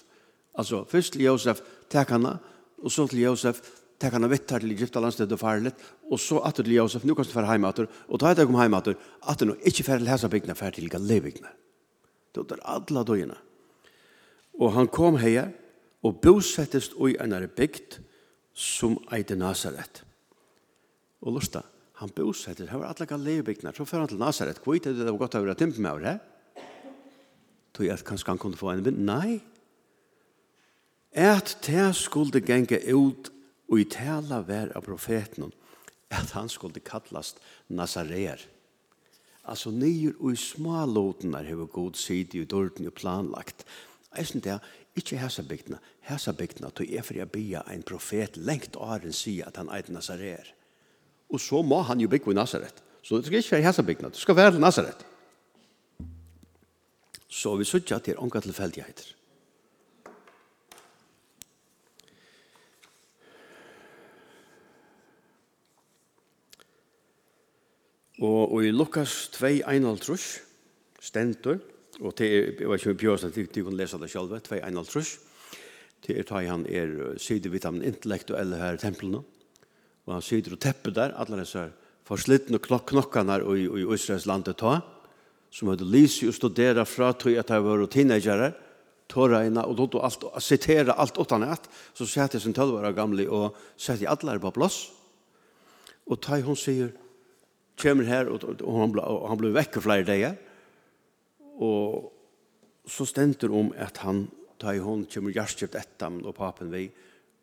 Altså, 0.55 0.85
først 0.87 1.17
til 1.17 1.25
Josef, 1.25 1.63
tek 1.91 2.13
hana, 2.15 2.37
og 2.79 2.93
så 2.95 3.09
til 3.11 3.25
Josef, 3.25 3.59
tek 3.99 4.15
hana 4.15 4.29
vitt 4.31 4.55
her 4.55 4.63
til 4.63 4.71
Egypta 4.77 5.03
landstedet 5.03 5.35
og 5.35 5.41
farlet, 5.41 5.83
og 6.07 6.23
så 6.23 6.39
atter 6.47 6.63
til 6.63 6.77
Josef, 6.77 7.03
nu 7.03 7.17
kan 7.19 7.27
du 7.27 7.35
fære 7.35 7.51
heimater, 7.51 7.91
og 8.07 8.23
ta 8.23 8.31
etter 8.31 8.47
kom 8.47 8.61
heimater, 8.61 8.95
atter 9.27 9.51
nå, 9.51 9.57
ikke 9.67 9.89
fære 9.89 10.07
til 10.07 10.33
bygna, 10.37 10.55
fære 10.55 10.79
til 10.79 10.89
Galebygdene. 10.95 11.51
Det 12.31 12.47
var 12.47 12.63
alle 12.77 13.05
døgene. 13.05 13.41
Og 14.63 14.73
han 14.79 14.87
kom 14.87 15.19
her, 15.19 15.51
og 16.07 16.23
bosettest 16.23 16.95
i 16.95 17.17
en 17.19 17.35
bygd 17.57 17.99
som 18.55 18.95
eit 19.11 19.35
Nazaret. 19.35 20.05
Og 21.21 21.35
lusta, 21.35 21.67
han 22.01 22.11
bosetter. 22.17 22.67
Han 22.67 22.81
var 22.81 22.87
alla 22.87 23.07
Galilebyggnader. 23.07 23.77
Så 23.77 23.85
för 23.85 23.99
han 23.99 24.09
til 24.09 24.19
Nazaret. 24.19 24.61
hvor 24.65 24.75
er 24.75 24.79
det 24.79 24.97
det 24.97 25.13
var 25.13 25.19
godt 25.19 25.35
å 25.35 25.43
være 25.45 25.55
timpa 25.55 25.81
med 25.81 26.03
det. 26.03 26.19
Tog 27.75 27.87
jeg 27.87 27.93
at 27.93 28.05
kanskje 28.05 28.31
han 28.31 28.39
kunne 28.39 28.57
få 28.57 28.71
en 28.71 28.85
vind. 28.85 28.99
Nei. 28.99 29.41
Att 31.15 31.63
det 31.67 31.97
skulle 31.97 32.41
genge 32.41 32.79
ut 32.93 33.31
og 33.69 33.81
i 33.81 33.85
tala 33.85 34.41
vær 34.41 34.73
av 34.77 34.83
profeten. 34.83 35.53
at 36.11 36.31
han 36.31 36.49
skulle 36.49 36.81
kallast 36.81 37.39
Nazareer. 37.69 38.39
Altså 39.45 39.71
nyer 39.71 40.13
og 40.19 40.33
i 40.33 40.37
små 40.37 40.87
låten 40.87 41.33
där 41.33 41.45
hur 41.45 41.67
god 41.67 41.95
sida 41.95 42.39
i 42.39 42.45
dörren 42.45 42.87
og 42.87 42.95
planlagt. 42.95 43.65
Jeg 44.17 44.27
synes 44.27 44.43
det 44.43 44.53
er 44.53 44.59
ikke 44.97 45.17
hesa 45.17 45.43
bygdene, 45.43 45.79
hesa 46.01 46.33
bygdene, 46.33 46.71
tog 46.71 46.87
jeg 46.91 47.05
for 47.05 47.15
jeg 47.15 47.31
bia 47.31 47.63
en 47.71 47.83
profet 47.83 48.37
lengt 48.37 48.77
åren 48.77 49.13
sier 49.13 49.47
at 49.47 49.57
han 49.57 49.71
eit 49.71 49.89
Nazareer. 49.89 50.60
Og 51.31 51.41
så 51.41 51.63
må 51.63 51.83
han 51.83 52.01
jo 52.01 52.09
bygge 52.09 52.33
i 52.33 52.35
Nazaret. 52.35 52.83
Så 53.03 53.17
det 53.17 53.27
skal 53.27 53.39
ikke 53.39 53.53
være 53.53 53.63
hæsa 53.63 53.83
byggna, 53.83 54.09
det 54.09 54.17
skal 54.17 54.37
være 54.37 54.61
Nazaret. 54.61 55.07
Så 57.29 57.57
vi 57.57 57.65
sørger 57.65 57.97
at 57.97 58.07
det 58.07 58.15
er 58.15 58.23
ånka 58.23 58.41
tilfeldigheter. 58.41 59.15
Og, 68.21 68.53
og 68.53 68.65
i 68.65 68.71
Lukas 68.71 69.29
2, 69.33 69.47
51, 69.47 70.43
stendur, 71.01 71.59
og 72.01 72.17
til, 72.17 72.27
jeg 72.61 72.69
vet 72.69 72.81
ikke 72.81 72.91
om 72.91 72.97
Bjørsen, 72.97 73.29
at 73.29 73.55
de 73.55 73.63
kunne 73.63 73.77
lese 73.77 73.99
det 73.99 74.11
selv, 74.11 74.41
2, 74.41 74.55
51, 74.61 75.19
det 76.07 76.19
er 76.19 76.27
tar 76.29 76.45
han 76.45 76.67
er 76.67 77.17
sidevitamin 77.17 77.83
intellektuelle 77.83 78.57
her 78.61 78.77
i 78.77 78.83
templene, 78.83 79.23
og 79.23 79.40
og 80.11 80.17
han 80.17 80.25
sitter 80.27 80.57
og 80.57 80.59
tepper 80.59 80.95
der, 80.95 81.13
alle 81.15 81.39
disse 81.39 81.69
forslittende 82.09 82.59
knok 82.59 82.89
knokkene 82.91 83.37
i, 83.55 83.69
i 83.71 83.85
Israels 83.95 84.27
landet 84.27 84.59
ta, 84.59 84.81
som 85.55 85.71
hadde 85.71 85.87
lyst 85.87 86.25
og 86.27 86.35
studere 86.35 86.83
fra 86.87 87.13
tog 87.15 87.37
at 87.39 87.51
jeg 87.55 87.63
var 87.63 87.85
teenagere, 87.91 88.49
tåra 89.11 89.45
ina 89.47 89.63
og 89.67 89.79
låt 89.79 89.95
alt, 90.03 90.25
citera 90.43 90.97
alt 90.99 91.19
åttan 91.19 91.47
et, 91.47 91.69
så 91.95 92.07
sette 92.07 92.39
jeg 92.39 92.45
sin 92.45 92.55
tølvare 92.55 92.91
gamle 92.95 93.27
og 93.31 93.59
sette 93.79 94.03
jeg 94.03 94.11
alle 94.11 94.39
på 94.43 94.53
plass. 94.55 94.81
Og 96.11 96.19
ta 96.23 96.41
hun 96.43 96.59
sier, 96.59 96.91
kommer 97.81 98.07
her, 98.07 98.31
og, 98.31 98.43
og, 98.59 98.81
han, 98.81 98.91
ble, 98.93 99.07
og 99.07 99.29
han 99.31 99.39
ble 99.41 99.53
vekk 99.55 99.79
flere 99.83 100.07
dager, 100.07 100.35
og 101.63 102.11
så 102.91 103.07
stender 103.07 103.55
om 103.55 103.71
at 103.79 104.03
han, 104.03 104.25
ta 104.59 104.75
hun 104.83 105.07
kommer 105.07 105.35
hjertskipt 105.35 105.79
etter 105.79 106.19
og 106.19 106.35
papen 106.37 106.75
vi, 106.75 106.89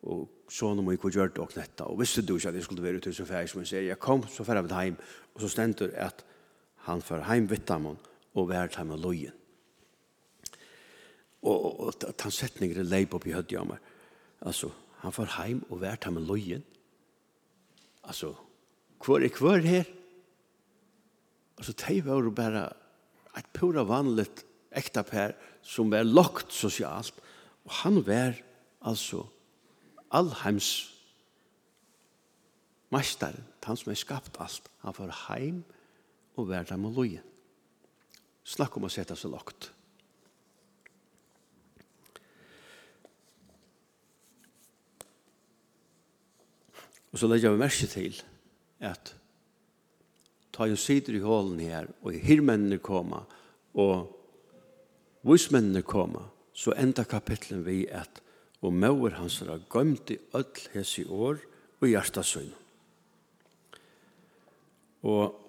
og 0.02 0.28
så 0.52 0.70
nå 0.72 0.82
må 0.84 0.94
jeg 0.94 1.02
gjøre 1.12 1.34
det 1.34 1.42
og 1.42 1.50
knette. 1.52 1.84
Og 1.84 1.98
visste 2.00 2.22
du 2.22 2.36
ikke 2.36 2.52
at 2.52 2.58
jeg 2.58 2.66
skulle 2.66 2.84
være 2.84 3.02
ute 3.02 3.12
som 3.14 3.26
ferdig 3.28 3.50
som 3.50 3.62
jeg 3.64 3.70
sier, 3.72 3.86
jeg 3.90 4.00
kom, 4.02 4.24
så 4.30 4.46
ferdig 4.46 4.64
med 4.68 4.76
heim, 4.76 4.96
og 5.34 5.42
så 5.42 5.50
stender 5.52 5.92
at 5.98 6.24
han 6.86 7.02
fer 7.04 7.24
hjem 7.26 7.50
vidt 7.50 7.70
ham 7.72 7.90
og 7.90 8.48
vært 8.48 8.78
heim 8.78 8.92
med 8.94 9.02
løyen. 9.02 9.34
Og, 11.42 11.54
og, 11.54 11.94
og 12.02 12.16
den 12.22 12.34
setningen 12.34 12.80
er 12.80 12.88
leip 12.88 13.14
opp 13.14 13.26
i 13.28 13.34
høyde 13.36 13.60
av 13.60 13.68
meg. 13.68 13.92
Altså, 14.46 14.70
han 15.02 15.14
fer 15.14 15.30
hjem 15.36 15.62
og 15.68 15.82
vært 15.82 16.08
heim 16.08 16.18
med 16.18 16.26
løyen. 16.30 16.64
Altså, 18.08 18.32
hvor 19.04 19.22
er 19.22 19.34
hver 19.34 19.66
her? 19.66 19.88
Altså, 21.58 21.74
de 21.84 21.98
var 22.06 22.22
jo 22.22 22.34
bare 22.34 22.68
et 23.38 23.50
pura 23.54 23.84
vanligt 23.86 24.44
ekta 24.78 25.02
per 25.06 25.34
som 25.62 25.90
var 25.92 26.06
lagt 26.06 26.54
sosialt, 26.54 27.14
og 27.66 27.74
han 27.82 28.00
var 28.06 28.38
altså 28.86 29.26
allheims 30.14 30.70
mestaren, 32.94 33.44
han 33.64 33.76
som 33.76 33.90
har 33.90 33.98
skapt 34.00 34.38
alt, 34.40 34.70
han 34.80 34.94
var 34.96 35.12
heim 35.28 35.64
og 36.38 36.48
verda 36.48 36.76
med 36.80 36.96
lojen. 36.96 37.24
Snakk 38.48 38.78
om 38.78 38.86
å 38.88 38.92
sette 38.92 39.16
seg 39.18 39.34
lagt. 39.34 39.68
Og 47.12 47.20
så 47.20 47.28
legger 47.28 47.52
vi 47.52 47.60
merke 47.60 47.88
til 47.90 48.16
at 48.84 49.12
ta 50.54 50.66
jo 50.68 50.76
sider 50.80 51.16
i 51.16 51.22
hålen 51.24 51.60
her, 51.60 51.88
og 52.02 52.16
hirmennene 52.16 52.80
koma, 52.82 53.22
og 53.78 54.08
vismennene 55.28 55.84
koma, 55.86 56.24
så 56.52 56.74
enda 56.76 57.04
kapitlen 57.08 57.62
vi 57.66 57.84
at 57.90 58.22
og 58.62 58.74
mauer 58.74 59.14
hansara 59.18 59.58
gømdi 59.70 60.18
öll 60.34 60.64
hesi 60.74 61.04
år 61.04 61.38
og 61.80 61.86
hjarta. 61.86 62.24
Og 65.02 65.44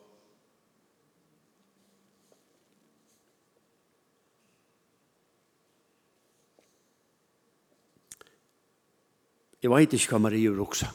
Jeg 9.59 9.71
vet 9.73 9.91
ikke 9.91 10.13
hva 10.13 10.19
Marie 10.23 10.51
ruksa. 10.55 10.87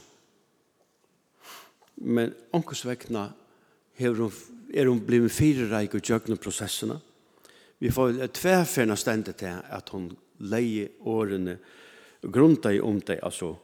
Men 2.01 2.31
onkurs 2.57 2.81
vekna 2.89 3.27
hun, 3.99 4.31
er 4.73 4.89
hun 4.89 5.03
blivit 5.05 5.35
fire 5.37 5.67
reik 5.69 5.99
og 5.99 6.01
jøgna 6.01 6.39
prosessene. 6.41 6.97
Vi 7.77 7.93
får 7.93 8.23
tverferna 8.33 8.97
stendet 8.97 9.37
til 9.43 9.53
at 9.53 9.93
hun 9.93 10.09
leie 10.49 10.95
årene 11.05 11.59
og 11.59 11.84
grunda 12.33 12.73
i 12.73 12.81
om 12.81 13.01
det, 13.01 13.19
altså, 13.23 13.55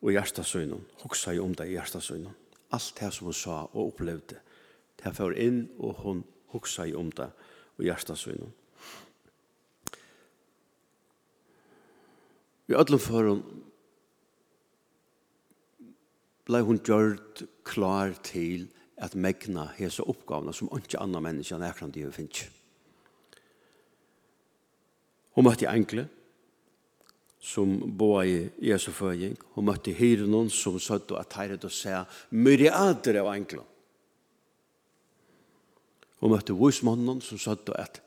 og 0.00 0.12
hjertasøgnen, 0.12 0.84
hoksa 1.02 1.34
i 1.36 1.38
om 1.38 1.54
det 1.54 1.68
i 1.68 1.76
hjertasøgnen. 1.76 2.36
Alt 2.72 2.92
det 3.00 3.12
som 3.12 3.28
hun 3.28 3.36
sa 3.36 3.62
og 3.72 3.86
opplevde, 3.86 4.38
det 5.00 5.14
får 5.16 5.36
inn, 5.40 5.64
og 5.78 6.02
hun 6.04 6.24
hoksa 6.52 6.86
i 6.88 6.94
om 6.94 7.10
det 7.12 7.30
og 7.76 7.84
i 7.84 7.88
hjertasøgnen. 7.88 8.52
Vi 12.66 12.76
ødlom 12.78 13.02
for 13.02 13.26
hun 13.26 13.42
blei 16.46 16.62
hun 16.66 16.80
gjørt 16.82 17.44
klar 17.66 18.14
til 18.26 18.68
at 18.98 19.14
megna 19.14 19.68
hese 19.76 20.02
oppgavene 20.02 20.54
som 20.54 20.70
ikke 20.74 20.98
andre 20.98 21.20
mennesker 21.22 21.60
nekrande 21.62 22.00
i 22.00 22.06
hun 22.06 22.14
finnes. 22.14 22.48
Hun 25.36 25.46
møtte 25.46 25.70
enkle, 25.70 26.08
som 27.40 27.72
boa 27.96 28.26
i 28.28 28.44
Jesu 28.70 28.90
føying, 28.92 29.36
og 29.56 29.66
møtte 29.66 29.94
hyre 29.96 30.28
som 30.52 30.78
søtte 30.78 31.18
at 31.18 31.36
her 31.38 31.56
å 31.56 31.72
se 31.72 31.96
myriader 32.30 33.20
av 33.22 33.32
engler. 33.34 33.64
Og 36.20 36.30
møtte 36.34 36.52
vismannen 36.52 37.22
som 37.24 37.40
søtte 37.40 37.72
at 37.80 38.02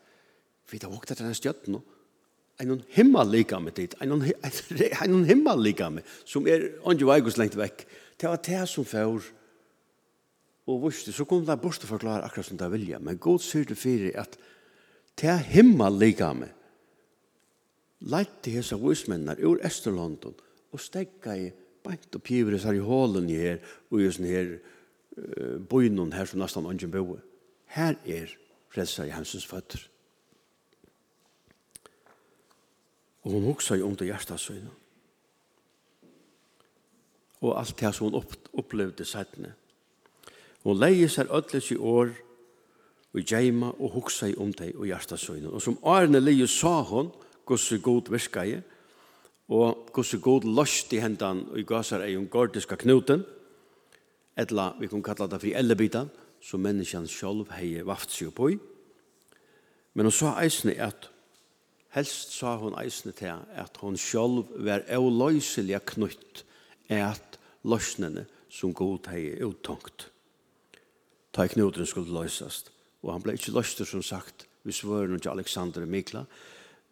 vi 0.70 0.80
har 0.82 0.94
voktet 0.94 1.20
denne 1.20 1.36
stjøtten, 1.38 1.82
en 2.62 2.82
himmel 2.94 3.32
lika 3.34 3.58
med 3.60 3.74
dit, 3.76 3.94
en 4.02 5.26
himmel 5.26 5.62
lika 5.62 5.90
med, 5.90 6.06
som 6.26 6.46
er 6.48 6.70
andre 6.86 7.10
veikos 7.10 7.38
lengt 7.42 7.58
vekk. 7.58 7.86
Det 8.22 8.30
var 8.30 8.42
det 8.46 8.62
som 8.70 8.86
før, 8.86 9.26
og 10.70 10.84
visste, 10.86 11.12
så 11.12 11.26
kom 11.28 11.44
det 11.46 11.58
bort 11.60 11.84
og 11.84 11.90
forklare 11.90 12.24
akkurat 12.24 12.48
som 12.48 12.60
det 12.60 12.70
vilja, 12.72 13.02
men 13.04 13.20
god 13.22 13.42
sier 13.44 13.66
det 13.68 13.78
fyrir 13.78 14.16
at 14.22 14.38
det 15.20 15.34
himmel 15.50 15.98
lika 16.00 16.32
med, 16.38 16.54
leitte 18.10 18.52
hese 18.52 18.78
vismennar 18.80 19.40
ur 19.44 19.62
Østerlondon 19.64 20.36
og 20.74 20.82
stegga 20.82 21.36
i 21.38 21.50
bænt 21.84 22.16
og 22.16 22.24
pivres 22.24 22.66
her 22.68 22.78
i 22.78 22.84
hålen 22.84 23.30
i 23.30 23.40
her 23.40 23.60
og 23.92 24.02
i 24.02 24.10
sånn 24.12 24.30
her 24.30 24.54
uh, 25.18 25.58
bøynon 25.70 26.14
her 26.16 26.28
som 26.30 26.42
nesten 26.42 26.68
ungen 26.68 26.92
boe. 26.92 27.20
Her 27.74 27.98
er 28.06 28.32
frelser 28.74 29.10
i 29.10 29.16
hansens 29.16 29.46
føtter. 29.48 29.82
Og 33.24 33.38
hun 33.38 33.48
hoksa 33.48 33.78
i 33.80 33.84
under 33.86 34.06
hjertet 34.06 34.40
søgna. 34.40 34.72
Og 37.44 37.60
alt 37.60 37.76
det 37.80 37.92
som 37.96 38.08
hun 38.08 38.20
opp, 38.20 38.36
opplevde 38.56 39.06
sættene. 39.08 39.54
Hun 40.64 40.80
leie 40.80 41.10
seg 41.12 41.32
ødles 41.32 41.72
i 41.72 41.78
år 41.78 42.14
og 43.14 43.22
gjeima 43.22 43.74
og 43.78 43.98
hoksa 43.98 44.32
i 44.32 44.38
om 44.40 44.52
deg 44.56 44.76
og 44.76 44.88
hjertet. 44.88 45.28
Og 45.52 45.62
som 45.62 45.80
Arne 45.84 46.22
leie 46.24 46.48
sa 46.48 46.82
hun, 46.88 47.12
hvordan 47.48 47.82
god 47.82 48.12
virka 48.12 48.44
i, 48.48 48.58
og 49.50 49.90
hvordan 49.94 50.22
god 50.22 50.48
løst 50.56 50.94
i 50.94 51.02
hendan 51.04 51.46
i 51.56 51.64
gasar 51.64 52.02
er 52.02 52.14
jo 52.16 52.28
gordiska 52.32 52.76
knuten, 52.76 53.26
etla 54.38 54.74
vi 54.80 54.88
kan 54.88 55.04
kalla 55.04 55.28
det 55.28 55.42
for 55.42 55.58
ellebita, 55.60 56.06
som 56.42 56.64
menneskene 56.64 57.08
selv 57.08 57.48
har 57.52 57.86
vaft 57.88 58.12
seg 58.12 58.34
på 58.36 58.54
i. 58.54 58.60
Men 59.94 60.10
hun 60.10 60.16
sa 60.16 60.34
eisne 60.42 60.74
at, 60.82 61.10
helst 61.94 62.34
sa 62.34 62.56
hun 62.58 62.76
eisne 62.82 63.14
til 63.16 63.32
at 63.54 63.78
hun 63.82 63.98
selv 63.98 64.50
var 64.66 64.88
euløyselige 64.90 65.80
knutt 65.94 66.44
at 66.90 67.38
løsnene 67.64 68.26
som 68.50 68.74
god 68.74 69.08
har 69.12 69.46
uttungt. 69.46 70.10
Ta 71.34 71.46
i 71.46 71.54
knuten 71.54 71.86
skulle 71.90 72.14
løsast, 72.14 72.72
og 73.04 73.14
han 73.14 73.24
ble 73.24 73.38
ikke 73.38 73.54
løster 73.54 73.86
som 73.86 74.04
sagt, 74.06 74.48
vi 74.64 74.72
svører 74.72 75.18
til 75.18 75.30
Alexander 75.30 75.86
Mikla, 75.86 76.26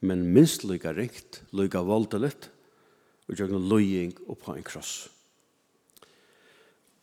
men 0.01 0.25
minst 0.33 0.65
lykka 0.65 0.93
rikt, 0.97 1.41
lykka 1.53 1.83
voldeligt, 1.85 2.49
og 3.27 3.37
gjør 3.37 3.53
noen 3.53 3.69
løying 3.69 4.13
på 4.17 4.55
en 4.55 4.65
kross. 4.65 4.95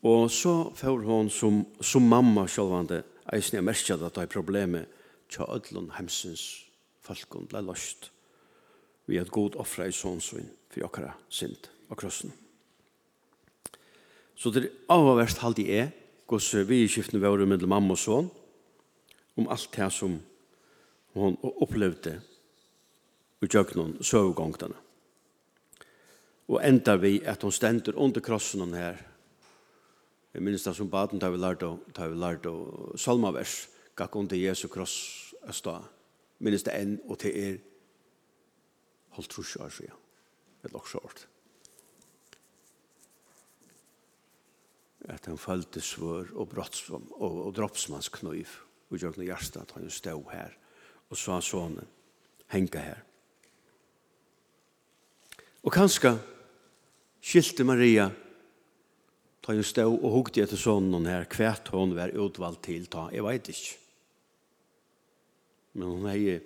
Og 0.07 0.29
så 0.31 0.71
får 0.79 1.03
hon 1.07 1.31
som, 1.33 1.65
som 1.81 2.05
mamma 2.07 2.47
sjølvande 2.51 3.03
eisen 3.33 3.59
jeg 3.59 3.67
merker 3.67 3.99
at 3.99 4.15
det 4.15 4.27
er 4.27 4.31
problemet 4.31 5.01
til 5.31 5.49
ødlån 5.49 5.95
hemsens 5.97 6.45
folkene 7.03 7.49
ble 7.51 7.65
løst 7.67 8.11
vi 9.09 9.17
et 9.17 9.31
god 9.33 9.57
offra 9.57 9.89
i 9.89 9.95
sånsvinn 9.95 10.51
for 10.69 10.85
okkara 10.85 11.15
synd 11.33 11.71
og 11.89 11.97
krossen. 11.97 12.33
Så 14.37 14.53
det 14.53 14.67
er 14.67 14.75
avhverst 14.93 15.41
halde 15.43 15.65
er, 15.65 15.89
gos 16.29 16.53
vi 16.69 16.83
i 16.85 16.91
skiftene 16.91 17.23
våre 17.25 17.47
med 17.49 17.65
mamma 17.65 17.97
og 17.97 18.03
sånn, 18.03 18.29
om 19.41 19.49
alt 19.49 19.71
det 19.73 19.89
som 19.95 20.19
hon 21.17 21.39
opplevde 21.41 22.19
og 23.43 23.49
gjøknon 23.49 23.99
søvgångtene. 24.03 24.77
Og 26.49 26.63
endar 26.65 26.97
vi 27.03 27.19
at 27.29 27.43
hon 27.45 27.53
stender 27.53 27.97
under 27.97 28.25
krossen 28.25 28.65
hon 28.65 28.75
her. 28.75 28.97
Jeg 30.35 30.43
minnes 30.43 30.65
det 30.65 30.75
som 30.77 30.91
baden 30.91 31.21
tar 31.21 31.33
vi 31.35 31.41
lært 31.41 31.63
og, 31.67 31.83
tar 31.95 32.09
vi 32.09 32.19
lært 32.19 32.47
og 32.49 32.95
salmavers, 32.99 33.67
gakk 33.99 34.17
under 34.17 34.39
Jesu 34.39 34.69
kross 34.73 35.35
østa. 35.49 35.81
Minnes 36.39 36.65
det 36.65 36.77
enn 36.79 36.99
og 37.09 37.19
til 37.21 37.35
er 37.37 37.59
holdt 39.17 39.33
trus 39.35 39.57
år 39.57 39.73
siden. 39.75 39.97
Et 40.65 40.73
loksa 40.73 40.99
år. 40.99 41.19
At 45.09 45.27
han 45.27 45.39
følte 45.39 45.81
svør 45.81 46.33
og 46.35 46.49
brottsvom 46.53 47.13
og, 47.17 47.45
og 47.47 47.53
droppsmannsknøyv 47.57 48.57
og 48.91 48.99
gjøknon 48.99 49.29
hjertet 49.29 49.61
at 49.63 49.75
han 49.77 49.91
stod 49.91 50.33
her 50.33 50.57
og 51.09 51.17
sa 51.17 51.39
sånne, 51.41 51.87
henga 52.53 52.83
her. 52.85 53.08
Og 55.67 55.75
kanskje 55.75 56.15
skilte 57.25 57.67
Maria 57.67 58.09
ta 59.43 59.55
jo 59.57 59.65
stå 59.65 59.87
og 59.89 60.13
hugte 60.13 60.43
etter 60.45 60.61
sånn 60.61 60.93
her, 61.09 61.25
kvært 61.31 61.71
hon 61.73 61.97
var 61.97 62.13
utvalgt 62.13 62.67
til 62.69 62.87
ta, 62.91 63.09
jeg 63.15 63.25
vet 63.25 63.49
ikke. 63.49 63.77
Men 65.79 65.89
hun 65.95 66.09
er 66.11 66.41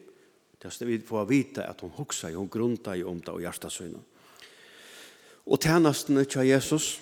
det 0.62 0.70
er 0.70 0.86
vi 0.86 1.00
får 1.02 1.24
vite 1.26 1.64
at 1.66 1.80
hun 1.82 1.90
hugsa, 1.96 2.30
hun 2.30 2.46
grunta 2.46 2.94
i 2.94 3.02
om 3.02 3.18
det 3.18 3.32
og 3.32 3.42
hjertasøyna. 3.42 3.98
Og 5.50 5.58
tjenestene 5.58 6.22
til 6.30 6.46
Jesus, 6.46 7.00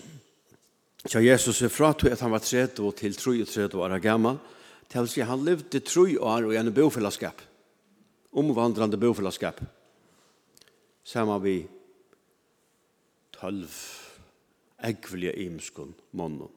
til 1.04 1.26
Jesus 1.26 1.60
er 1.60 1.68
fra 1.68 1.92
til 1.92 2.14
at 2.14 2.22
han 2.24 2.32
var 2.32 2.40
30 2.40 2.80
og 2.80 2.96
til 2.96 3.12
33 3.12 3.76
år 3.76 3.98
gammel, 4.00 4.38
til 4.88 5.04
å 5.04 5.10
si 5.12 5.20
han 5.20 5.44
levde 5.44 5.82
3 5.84 6.16
år 6.16 6.48
og 6.48 6.56
i 6.56 6.72
bofellesskap, 6.72 7.42
omvandrande 8.32 8.96
bofellesskap, 8.96 9.60
sammen 11.04 11.44
vi 11.44 11.58
tølv 13.40 13.72
ekvelige 14.84 15.34
imskun 15.46 15.94
månen. 16.12 16.48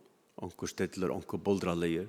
Onkur 0.43 0.67
stedler, 0.67 1.13
onkur 1.13 1.39
boldraleier. 1.43 2.08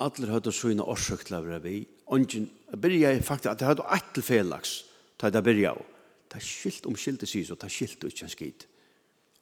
Atler 0.00 0.32
høyde 0.32 0.52
søyna 0.54 0.86
orsøk 0.88 1.26
til 1.26 1.36
å 1.36 1.42
være 1.44 1.62
vi. 1.64 1.76
Ongen, 2.14 2.46
jeg 2.70 2.80
byrja 2.80 3.14
faktisk 3.26 3.50
at 3.50 3.62
jeg 3.62 3.72
høyde 3.72 3.88
ett 3.96 4.12
til 4.16 4.24
felaks, 4.24 4.74
ta 5.18 5.28
jeg 5.28 5.36
da 5.36 5.42
byrja 5.44 5.74
av. 5.74 5.82
Ta 6.30 6.40
skilt 6.40 6.86
om 6.86 6.96
skilt 6.96 7.24
i 7.26 7.28
sys, 7.28 7.50
og 7.50 7.58
ta 7.60 7.68
skilt 7.68 8.04
ut 8.06 8.14
kjens 8.14 8.36
skid. 8.36 8.66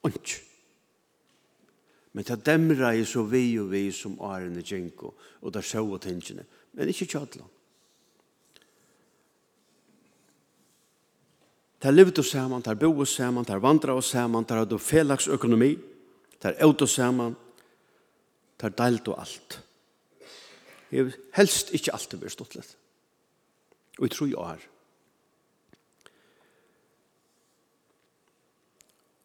Ongen. 0.09 0.39
Men 2.17 2.25
ta 2.25 2.39
demra 2.41 2.95
i 2.97 3.05
så 3.07 3.23
vi 3.29 3.59
og 3.61 3.69
vi 3.71 3.85
som 3.95 4.17
årene 4.25 4.65
gjenko, 4.65 5.13
og 5.45 5.55
ta 5.55 5.63
sjå 5.63 5.85
og 5.85 6.01
tingene. 6.03 6.47
Men 6.75 6.91
ikkje 6.91 7.13
kjadlan. 7.13 7.53
Der 11.83 11.91
levde 11.91 12.23
sammen, 12.23 12.63
der 12.63 12.75
boe 12.75 13.07
sammen, 13.07 13.45
der 13.45 13.59
vandra 13.59 14.01
sammen, 14.03 14.45
der 14.45 14.65
hadde 14.65 14.79
felags 14.79 15.29
økonomi, 15.29 15.77
der 16.43 16.59
auto 16.63 16.87
sammen, 16.87 17.37
der 18.61 18.69
deilt 18.69 19.09
og 19.09 19.21
alt. 19.21 19.61
Jeg 20.91 21.13
helst 21.37 21.71
ikke 21.75 21.93
alt 21.95 22.11
det 22.11 22.19
blir 22.21 22.33
stått 22.33 22.57
litt. 22.57 22.75
Og 23.99 24.09
jeg 24.09 24.15
tror 24.15 24.31
jeg 24.33 24.57
er. 24.57 24.67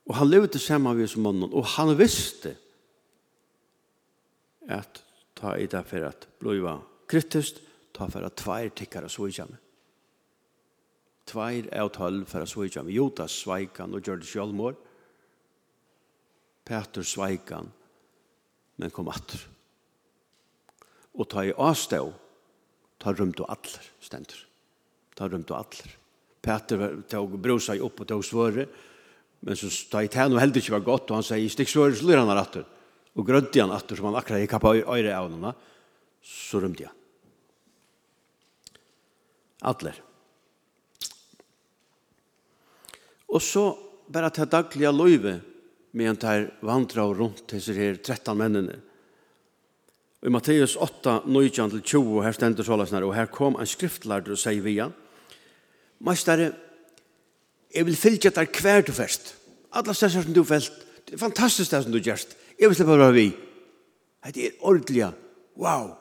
Og 0.06 0.16
han 0.20 0.30
levde 0.30 0.60
sammen 0.60 0.98
vi 1.00 1.08
som 1.08 1.24
mannen, 1.26 1.54
og 1.54 1.66
han 1.78 1.96
visste 1.98 2.58
at 4.70 5.02
ta 5.36 5.56
i 5.58 5.68
det 5.68 5.86
for 5.88 6.06
at 6.06 6.28
bliva 6.40 6.78
kritisk, 7.10 7.62
ta 7.94 8.08
for 8.12 8.26
at 8.26 8.36
tvær 8.38 8.70
tikkere 8.76 9.10
så 9.10 9.28
i 9.28 9.34
kjemmet. 9.34 9.60
Tveir 11.30 11.70
av 11.80 11.92
tolv 11.96 12.28
for 12.28 12.44
å 12.44 12.50
svika 12.50 12.84
med 12.84 12.96
Jotas 12.96 13.36
sveikan 13.44 13.94
og 13.96 14.04
Gjørdes 14.04 14.32
Kjolmår. 14.34 14.76
Peter 16.68 17.04
sveikan, 17.08 17.70
men 18.80 18.92
kom 18.92 19.12
atter. 19.12 19.40
Og 21.14 21.28
ta 21.30 21.44
i 21.46 21.54
avstå, 21.54 22.04
ta 23.00 23.14
rumt 23.14 23.42
og 23.44 23.52
atler, 23.52 23.90
stendur. 24.04 24.40
Ta 25.14 25.28
rumt 25.30 25.52
og 25.52 25.60
atler. 25.60 25.92
Peter 26.44 26.86
tog 27.08 27.36
brosa 27.40 27.76
i 27.76 27.84
opp 27.84 28.04
og 28.04 28.10
tog 28.10 28.24
svøre, 28.26 28.68
men 29.44 29.60
så 29.60 29.70
ta 29.92 30.04
i 30.04 30.12
tæn 30.12 30.36
og 30.36 30.42
heldig 30.44 30.64
ikke 30.64 30.78
var 30.78 30.88
godt, 30.88 31.12
og 31.12 31.20
han 31.20 31.28
sier, 31.28 31.52
stikk 31.52 31.72
svøre, 31.72 31.96
så 32.00 32.08
lyr 32.08 32.24
han 32.24 32.32
atter. 32.36 32.66
Og 33.14 33.28
grødde 33.28 33.62
han 33.62 33.76
atter, 33.76 34.00
som 34.00 34.10
han 34.10 34.18
akkurat 34.20 34.44
gikk 34.44 34.56
på 34.64 34.74
øyre 34.82 35.14
av 35.16 35.30
henne, 35.30 35.54
så 36.24 36.64
rymte 36.64 36.88
han. 36.88 37.00
Atler. 39.64 40.00
Atler. 40.00 40.13
Og 43.34 43.42
så 43.42 43.72
bare 44.14 44.30
til 44.34 44.50
daglige 44.50 44.94
løyve 44.94 45.34
med 45.94 46.10
en 46.10 46.20
der 46.22 46.50
vandra 46.62 47.06
rundt 47.10 47.46
disse 47.52 47.74
her 47.74 47.98
13 47.98 48.38
mennene. 48.38 48.76
Og 50.22 50.30
I 50.30 50.32
Matteus 50.32 50.76
8, 50.76 51.20
19-20, 51.26 52.22
her 52.24 52.32
stender 52.32 52.64
så 52.64 52.78
løsner, 52.78 53.04
og 53.04 53.16
her 53.16 53.26
kom 53.26 53.58
en 53.60 53.68
skriftlærd 53.68 54.30
og 54.32 54.40
sier 54.40 54.64
via, 54.64 54.88
Meistare, 56.04 56.52
jeg 57.74 57.86
vil 57.86 57.96
fylke 57.96 58.30
der 58.30 58.46
hver 58.62 58.82
du 58.82 58.92
først. 58.92 59.36
Alle 59.74 59.94
stesser 59.94 60.22
som 60.22 60.34
du 60.34 60.44
felt, 60.44 60.72
det 61.08 61.16
er 61.16 61.22
fantastisk 61.22 61.72
det 61.72 61.84
som 61.84 61.92
du 61.92 62.00
gjørst. 62.00 62.36
Jeg 62.60 62.70
vil 62.70 62.76
slippe 62.76 62.96
å 62.96 63.00
være 63.00 63.16
vi. 63.16 63.28
Det 64.34 64.46
er 64.46 64.58
ordentlig. 64.62 65.08
Wow. 65.60 65.94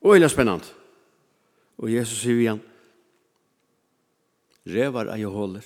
Og 0.00 0.16
det 0.16 0.28
er 0.28 0.32
spennende. 0.32 0.68
Og 1.78 1.92
Jesus 1.92 2.20
sier 2.22 2.36
vi 2.36 2.46
igjen, 2.46 2.62
revar 4.68 5.10
eie 5.14 5.28
håler, 5.32 5.64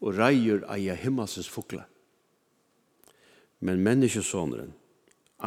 og 0.00 0.16
reier 0.18 0.64
eie 0.72 0.96
himmelsens 0.98 1.48
fukle. 1.48 1.84
Men 3.64 3.80
menneskesåneren 3.84 4.74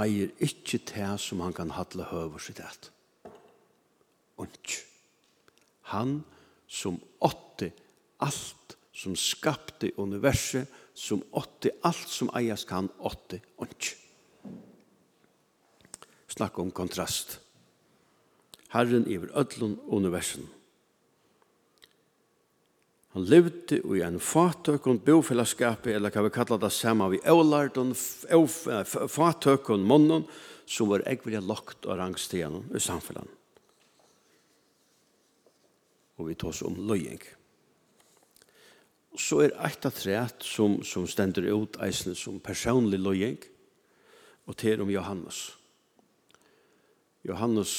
eier 0.02 0.32
ikkje 0.44 0.82
det 0.94 1.10
som 1.22 1.42
han 1.46 1.54
kan 1.56 1.74
hatle 1.74 2.08
høver 2.10 2.42
sitt 2.42 2.62
et. 2.62 2.92
Og 4.40 4.48
Han 5.90 6.24
som 6.68 7.00
åtte 7.20 7.72
alt 8.22 8.76
som 8.94 9.16
skapte 9.16 9.90
universet, 9.98 10.68
som 10.94 11.24
åtte 11.32 11.72
alt 11.88 12.10
som 12.12 12.30
eies 12.36 12.66
kan 12.70 12.90
åtte 13.00 13.40
og 13.58 13.74
Snakk 16.30 16.60
om 16.60 16.70
kontrast. 16.72 17.40
Herren 18.70 19.08
iver 19.08 19.32
ødlun 19.34 19.80
universen. 19.88 20.46
Han 23.16 23.26
levde 23.26 23.80
i 23.80 24.04
en 24.06 24.20
fatøk 24.22 24.86
og 24.88 25.02
bofellesskap, 25.02 25.88
eller 25.90 26.14
hva 26.14 26.28
vi 26.28 26.34
kallar 26.34 26.62
det 26.62 26.70
samme, 26.76 27.08
vi 27.10 27.22
avlarden, 27.26 27.96
og 29.74 29.80
månen, 29.82 30.28
som 30.70 30.92
var 30.92 31.02
jeg 31.08 31.42
lagt 31.42 31.88
og 31.88 31.98
rangstenen 31.98 32.68
i 32.76 32.80
samfunnet. 32.80 33.26
Og 36.20 36.28
vi 36.28 36.36
tar 36.36 36.52
oss 36.52 36.62
om 36.62 36.78
løying. 36.86 37.22
Så 39.18 39.40
er 39.42 39.56
eit 39.66 39.88
av 39.88 39.96
treet 39.96 40.46
som, 40.46 40.78
som 40.86 41.08
stender 41.10 41.48
ut 41.50 41.80
eisen 41.82 42.14
som 42.16 42.38
personlig 42.40 43.00
løying, 43.02 43.40
og 44.46 44.58
til 44.58 44.82
om 44.84 44.90
Johannes. 44.94 45.56
Johannes 47.26 47.74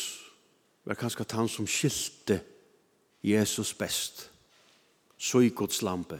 var 0.85 0.99
kanskje 0.99 1.29
han 1.38 1.49
som 1.49 1.71
skilte 1.71 2.40
Jesus 3.23 3.71
best 3.79 4.30
så 5.20 5.42
i 5.44 5.52
Guds 5.52 5.83
lampe, 5.85 6.16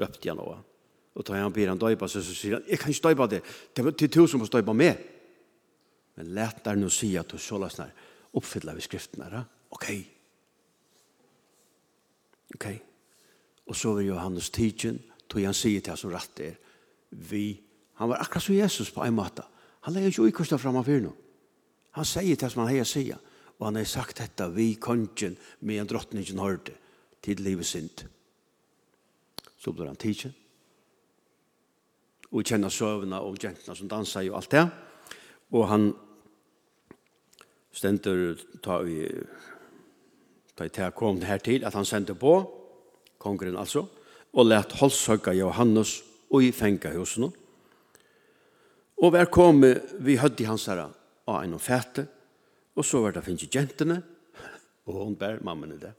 røpte 0.00 0.28
jeg 0.28 0.36
nå. 0.38 0.46
Og 1.14 1.26
da 1.26 1.36
han 1.36 1.52
ber 1.54 1.70
han 1.70 1.80
døypa, 1.80 2.08
så 2.08 2.22
sier 2.24 2.56
han, 2.56 2.64
jeg 2.68 2.80
kan 2.80 2.90
ikke 2.90 3.10
døypa 3.10 3.26
det, 3.30 3.42
det 3.76 3.84
er 3.84 4.08
til 4.08 4.28
som 4.30 4.40
må 4.42 4.48
døypa 4.50 4.72
med. 4.72 5.02
Men 6.16 6.32
let 6.34 6.62
der 6.64 6.78
nå 6.78 6.88
si 6.92 7.12
at 7.18 7.30
du 7.30 7.38
så 7.38 7.58
la 7.60 7.68
snar, 7.70 7.92
oppfylla 8.34 8.74
vi 8.74 8.84
skriften 8.86 9.22
her, 9.26 9.44
ok. 9.74 9.88
Ok. 12.54 12.66
Og 13.68 13.76
så 13.76 13.92
vil 13.98 14.12
Johannes 14.12 14.50
tidsen, 14.54 15.00
tog 15.28 15.44
han 15.44 15.56
sier 15.56 15.82
til 15.82 15.94
han 15.94 16.00
som 16.00 16.12
rett 16.14 16.40
er, 16.44 16.56
vi, 17.14 17.60
han 18.00 18.10
var 18.10 18.22
akkurat 18.22 18.46
som 18.46 18.56
Jesus 18.56 18.90
på 18.94 19.04
en 19.04 19.14
måte. 19.14 19.44
Han 19.86 19.94
legger 19.94 20.10
ikke 20.10 20.30
uikosta 20.30 20.58
framfor 20.58 21.02
nå. 21.04 21.12
Han 21.94 22.08
sier 22.08 22.34
til 22.34 22.46
han 22.46 22.54
som 22.54 22.64
han 22.64 22.72
heier 22.72 22.88
sier, 22.88 23.20
og 23.58 23.68
han 23.68 23.78
har 23.78 23.86
sagt 23.86 24.18
dette, 24.18 24.48
vi 24.50 24.72
kongen 24.80 25.36
med 25.60 25.82
en 25.82 25.90
drottningen 25.90 26.42
hørte 26.42 26.74
til 27.24 27.40
livet 27.40 27.66
sint. 27.66 28.06
Så 29.56 29.72
blir 29.72 29.88
han 29.88 29.96
tidsen. 29.96 30.34
Og 32.34 32.44
kjenner 32.44 32.72
søvnene 32.72 33.20
og 33.22 33.38
jentene 33.40 33.76
som 33.76 33.88
danser 33.88 34.28
og 34.30 34.40
alt 34.42 34.50
det. 34.52 34.64
Og 35.54 35.68
han 35.70 35.92
stender 37.74 38.38
ta 38.62 38.80
i 38.86 39.06
ta 40.54 40.66
i 40.66 40.72
ta 40.72 40.90
kom 40.94 41.18
det 41.18 41.28
her 41.28 41.42
til 41.42 41.64
at 41.66 41.74
han 41.74 41.86
sendte 41.86 42.14
på 42.14 42.34
kongren 43.18 43.58
altså 43.58 43.86
og 44.34 44.46
let 44.46 44.76
holdsøkka 44.78 45.34
Johannes 45.34 45.96
og 46.30 46.44
i 46.44 46.52
fenga 46.54 46.92
husene 46.94 47.30
og 49.02 49.12
vær 49.12 49.30
kom 49.30 49.64
vi 50.06 50.16
hødde 50.20 50.44
i 50.44 50.48
hans 50.48 50.68
herre 50.70 50.90
av 51.26 51.42
en 51.42 51.56
og 51.58 51.62
fæte 51.62 52.06
og 52.74 52.86
så 52.86 53.02
var 53.02 53.16
det 53.16 53.24
finnes 53.26 53.50
jentene 53.50 54.00
og 54.86 55.00
hun 55.02 55.18
bær 55.18 55.42
mammen 55.42 55.74
i 55.74 55.80
det 55.82 55.94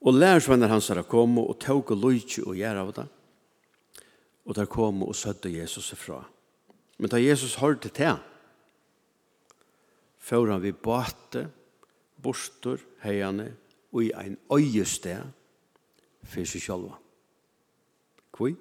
Og 0.00 0.14
lærersvenner 0.14 0.70
hans 0.70 0.88
har 0.88 1.02
kommet 1.02 1.46
og 1.48 1.58
tog 1.60 1.90
og 1.90 1.98
lojtje 1.98 2.44
og 2.46 2.56
gjør 2.56 2.82
av 2.84 2.92
det. 2.94 3.06
Og 4.46 4.54
der 4.56 4.70
kom 4.70 5.02
og 5.02 5.16
sødde 5.16 5.52
Jesus 5.52 5.92
ifra. 5.92 6.22
Men 6.98 7.10
da 7.10 7.20
Jesus 7.20 7.58
hørte 7.58 7.88
til, 7.88 8.16
før 10.18 10.52
han 10.52 10.62
vi 10.62 10.72
bate, 10.72 11.48
bostor, 12.22 12.78
heiane, 13.02 13.52
og 13.92 14.04
i 14.04 14.12
ein 14.12 14.36
øyeste, 14.52 15.16
for 16.22 16.44
seg 16.44 16.62
selv. 16.62 16.90
Hvor? 18.36 18.52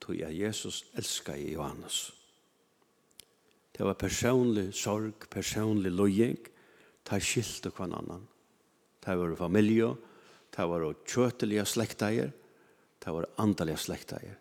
Tog 0.00 0.16
jeg 0.16 0.40
Jesus 0.40 0.84
elsker 0.94 1.34
i 1.34 1.52
Johannes. 1.52 2.14
Det 3.76 3.86
var 3.86 3.98
personlig 3.98 4.74
sorg, 4.74 5.28
personlig 5.30 5.92
lojeng, 5.92 6.38
ta 7.04 7.18
skilt 7.20 7.66
og 7.66 7.76
hva 7.76 7.88
annan 7.88 8.24
det 9.08 9.16
var 9.16 9.34
familie, 9.36 9.94
det 10.56 10.66
var 10.68 10.84
kjøtelige 11.08 11.64
slekteier, 11.64 12.30
det 12.98 13.14
var 13.14 13.28
andalige 13.38 13.80
slekteier. 13.80 14.36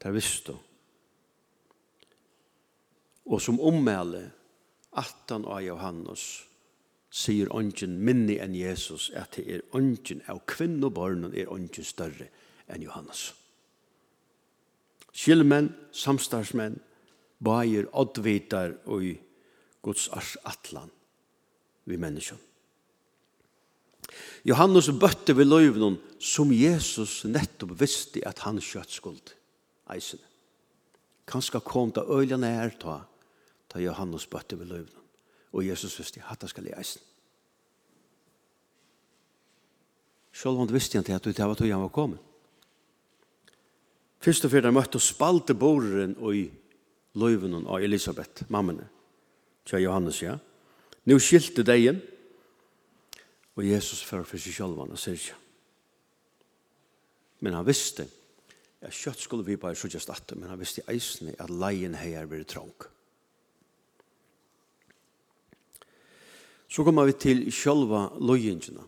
Det 0.00 0.12
visste 0.14 0.52
du. 0.52 0.58
Og 3.30 3.38
som 3.42 3.60
ommelde, 3.62 4.24
attan 4.98 5.44
av 5.46 5.62
Johannes, 5.62 6.24
sier 7.10 7.50
ånden 7.54 7.98
minni 8.02 8.38
enn 8.42 8.56
Jesus, 8.58 9.10
at 9.14 9.36
det 9.36 9.46
er 9.46 9.62
ånden 9.76 10.22
av 10.30 10.42
kvinne 10.50 10.88
og 10.88 10.96
barnen 10.98 11.34
er 11.34 11.50
ånden 11.50 11.86
større 11.86 12.26
enn 12.70 12.82
Johannes. 12.82 13.28
Kjellmenn, 15.10 15.72
samstarsmenn, 15.94 16.78
bager, 17.42 17.86
oddvitar 17.94 18.78
og 18.86 19.04
i 19.04 19.16
Guds 19.82 20.08
ars 20.14 20.36
atlan 20.46 20.90
vi 21.86 21.98
menneskene. 21.98 22.49
Johannes 24.44 24.90
bøtte 25.00 25.36
ved 25.36 25.48
løyvnen 25.48 25.98
som 26.20 26.52
Jesus 26.52 27.24
nettopp 27.28 27.76
visste 27.80 28.22
at 28.26 28.42
han 28.46 28.60
kjøtt 28.60 28.94
skuld. 28.94 29.34
Eisen. 29.92 30.20
Kanskje 31.30 31.60
kom 31.64 31.92
det 31.94 32.06
øyla 32.08 32.38
nær 32.40 32.72
ta, 32.80 33.00
ta 33.68 33.82
Johannes 33.82 34.26
bøtte 34.26 34.58
ved 34.58 34.70
løyvnen. 34.70 35.06
Og 35.52 35.66
Jesus 35.66 35.98
visste 35.98 36.22
at 36.22 36.40
han 36.40 36.50
skal 36.50 36.68
i 36.70 36.74
eisen. 36.78 37.02
Selv 40.32 40.60
om 40.62 40.68
visste 40.72 40.98
han 40.98 41.04
til 41.04 41.16
at 41.16 41.24
det 41.24 41.38
var 41.38 41.58
tog 41.58 41.68
han 41.68 41.82
var 41.82 41.94
kommet. 41.94 42.20
Først 44.20 44.44
og 44.44 44.52
fyrir 44.52 44.72
møtte 44.72 45.00
og 45.00 45.04
spalte 45.04 45.54
boren 45.56 46.14
og 46.20 46.36
i 46.36 46.46
løyvnen 47.16 47.66
av 47.66 47.82
Elisabeth, 47.82 48.44
mammene. 48.52 48.84
Tja 49.64 49.80
Johannes, 49.80 50.20
ja. 50.22 50.36
Nå 51.08 51.16
skilte 51.18 51.64
degen, 51.64 52.02
Og 53.58 53.66
Jesus 53.66 54.02
fører 54.06 54.28
for 54.28 54.40
seg 54.40 54.54
selv 54.56 54.78
han 54.80 54.98
sier 55.00 55.18
ikke. 55.18 55.38
Men 57.40 57.56
han 57.56 57.66
visste 57.66 58.06
at 58.80 58.96
kjøtt 58.96 59.20
skulle 59.20 59.44
vi 59.44 59.58
bare 59.60 59.76
sørge 59.76 60.00
statte, 60.00 60.36
men 60.36 60.48
han 60.48 60.60
visste 60.60 60.84
eisene 60.88 61.34
at 61.40 61.52
leien 61.52 61.96
heier 61.98 62.28
blir 62.28 62.46
trång. 62.48 62.72
Så 66.70 66.84
kommer 66.86 67.08
vi 67.08 67.16
til 67.18 67.42
sjølva 67.52 68.06
løyingene. 68.22 68.86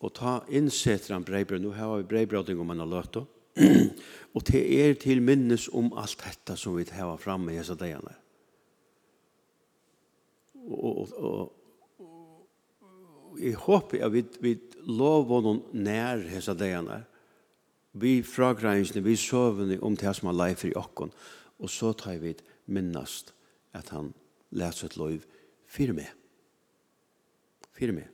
Og 0.00 0.12
ta 0.16 0.38
innsetter 0.48 1.14
han 1.14 1.24
breibre. 1.24 1.58
Nå 1.60 1.72
har 1.76 1.98
vi 1.98 2.08
breibrødning 2.08 2.60
om 2.60 2.72
han 2.72 2.82
har 2.84 2.90
løtt 2.90 3.22
og 4.34 4.44
det 4.46 4.60
er 4.62 4.94
til 4.94 5.22
minnes 5.22 5.66
om 5.74 5.90
alt 5.98 6.22
dette 6.22 6.56
som 6.56 6.76
vi 6.76 6.86
har 6.94 7.18
framme 7.20 7.52
i 7.52 7.58
disse 7.58 7.74
dagene 7.74 8.14
og, 10.70 11.12
og, 11.18 11.56
jeg 13.40 13.54
håper 13.54 14.04
at 14.04 14.12
vi, 14.12 14.24
vi 14.42 14.54
lover 14.90 15.42
noen 15.44 15.62
nær 15.84 16.22
hese 16.30 16.54
dagene. 16.58 17.02
Vi 17.92 18.20
fragrensene, 18.26 19.02
vi 19.02 19.16
søvende 19.18 19.80
om 19.82 19.96
det 19.98 20.12
som 20.16 20.30
er 20.30 20.38
leif 20.38 20.64
i 20.66 20.74
okken. 20.78 21.12
Og 21.60 21.70
så 21.70 21.92
tar 21.92 22.20
vi 22.22 22.34
minnast 22.70 23.34
at 23.76 23.90
han 23.94 24.12
leser 24.50 24.90
et 24.90 24.96
lov 24.98 25.18
for 25.70 25.94
meg. 25.96 26.10
For 27.76 27.94
meg. 27.94 28.08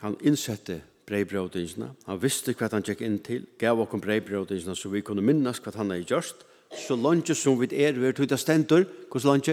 Han 0.00 0.16
innsette 0.24 0.80
brevbrødisene. 1.10 1.90
Han 2.06 2.22
visste 2.22 2.54
hva 2.54 2.70
han 2.72 2.86
gikk 2.86 3.02
inn 3.04 3.18
til, 3.26 3.46
gav 3.58 3.80
oss 3.82 4.02
brevbrødisene, 4.02 4.76
så 4.78 4.90
vi 4.92 5.02
kunne 5.04 5.24
minnas 5.24 5.60
hva 5.60 5.74
han 5.76 5.92
hadde 5.92 6.06
gjort. 6.08 6.46
Så 6.70 6.94
langt 6.96 7.32
som 7.34 7.58
vi 7.58 7.66
er, 7.74 7.98
vi 7.98 8.06
er 8.06 8.14
tog 8.14 8.30
det 8.30 8.38
stendur, 8.38 8.86
hos 9.10 9.26
langt, 9.26 9.50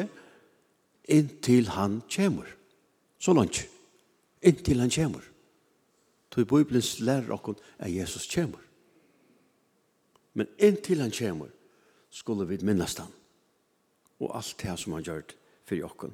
inntil 1.09 1.71
han 1.73 2.01
kommer. 2.13 2.45
Så 3.19 3.33
langt, 3.33 3.63
inntil 4.41 4.79
han 4.79 4.93
kommer. 4.93 5.25
Så 6.33 6.41
i 6.41 6.45
Bibelen 6.45 6.83
lærer 6.99 7.33
oss 7.33 7.55
at 7.79 7.89
Jesus 7.89 8.27
kommer. 8.29 8.61
Men 10.33 10.47
inntil 10.59 11.01
han 11.01 11.11
kommer, 11.11 11.49
skulle 12.09 12.45
vi 12.45 12.59
minnes 12.61 12.97
han. 12.97 13.09
Og 14.19 14.37
alt 14.37 14.55
det 14.61 14.77
som 14.77 14.93
han 14.93 15.03
gjør 15.03 15.23
for 15.65 15.89
oss. 15.89 16.13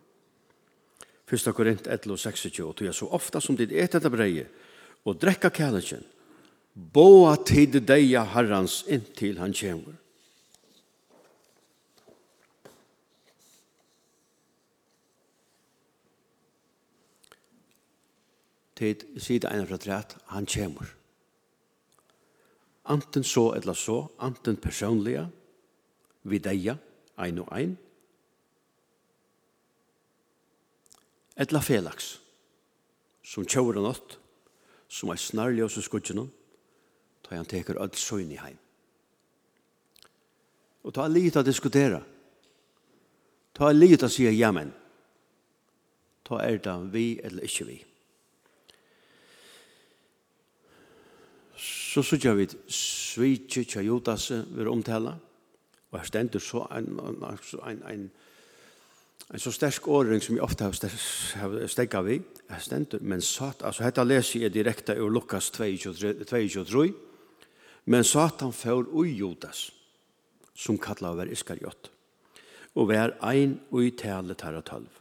Fyrsta 1.28 1.52
Korint 1.52 1.88
11 1.88 2.12
og 2.12 2.20
26, 2.20 2.64
og 2.64 2.76
tog 2.76 2.88
jeg 2.88 2.96
så 2.96 3.08
ofta 3.12 3.42
som 3.42 3.58
dit 3.58 3.72
et 3.72 3.96
etter 3.96 4.12
breie, 4.12 4.48
og 5.06 5.20
drekka 5.20 5.50
kærleiken. 5.50 6.04
Boa 6.74 7.36
tid 7.46 7.76
deia 7.86 8.24
Herrans 8.34 8.82
inntil 8.90 9.38
han 9.38 9.54
kjemur. 9.54 10.00
Tid 18.74 19.06
sida 19.22 19.52
einar 19.54 19.70
fra 19.70 19.78
træt, 19.78 20.16
han 20.34 20.50
kjemur. 20.50 20.90
Anten 22.90 23.24
så 23.24 23.54
eller 23.56 23.78
så, 23.78 24.08
anten 24.20 24.58
personliga, 24.58 25.28
vi 26.24 26.40
deia, 26.40 26.76
ein 27.22 27.40
og 27.40 27.52
ein, 27.54 27.78
etla 31.38 31.62
felaks, 31.64 32.18
som 33.24 33.46
tjóra 33.46 33.82
nått, 33.84 34.18
som 34.94 35.10
er 35.10 35.18
snarlig 35.18 35.66
hos 35.66 35.80
skudgene, 35.82 36.28
da 37.26 37.38
han 37.40 37.50
teker 37.50 37.80
alt 37.82 37.98
søgn 37.98 38.34
i 38.36 38.38
heim. 38.38 38.60
Og 40.84 40.94
ta 40.94 41.08
litt 41.08 41.40
å 41.40 41.46
diskutere. 41.46 42.02
Ta 43.56 43.72
litt 43.72 44.04
å 44.04 44.10
si 44.12 44.28
jamen. 44.28 44.74
Ta 46.28 46.42
er 46.44 46.60
det 46.62 46.76
vi 46.94 47.08
eller 47.24 47.48
ikke 47.48 47.68
vi. 47.70 47.80
Så 51.64 52.04
sørger 52.04 52.38
vi 52.38 52.48
svitje 52.68 53.64
tja 53.70 53.82
jodas 53.86 54.30
vi 54.32 54.68
omtala. 54.68 55.16
Og 55.92 56.00
her 56.00 56.10
stender 56.10 56.42
så 56.42 56.66
en, 56.74 56.90
en, 57.00 57.24
en, 57.70 57.84
en 57.90 58.06
En 59.32 59.40
så 59.40 59.52
sterk 59.56 59.88
åring 59.88 60.22
som 60.22 60.36
jeg 60.36 60.44
ofte 60.44 60.68
har 60.68 61.68
stegget 61.72 62.06
vi, 62.06 62.18
er 62.50 62.60
stendur, 62.60 63.00
men 63.02 63.22
sat, 63.24 63.64
altså 63.64 63.86
dette 63.86 64.04
leser 64.04 64.44
jeg 64.44 64.54
direkte 64.54 64.98
ur 65.00 65.14
Lukas 65.14 65.48
22-3, 65.56 66.90
men 67.86 68.04
satan 68.04 68.54
får 68.54 68.92
ui 68.92 69.16
Judas, 69.16 69.70
som 70.56 70.78
kallar 70.78 71.16
var 71.16 71.32
Iskariot, 71.32 71.92
og 72.76 72.90
var 72.92 73.16
ein 73.24 73.62
ui 73.72 73.92
tale 73.96 74.36
tar 74.36 74.60
og 74.60 74.66
tølv. 74.68 74.92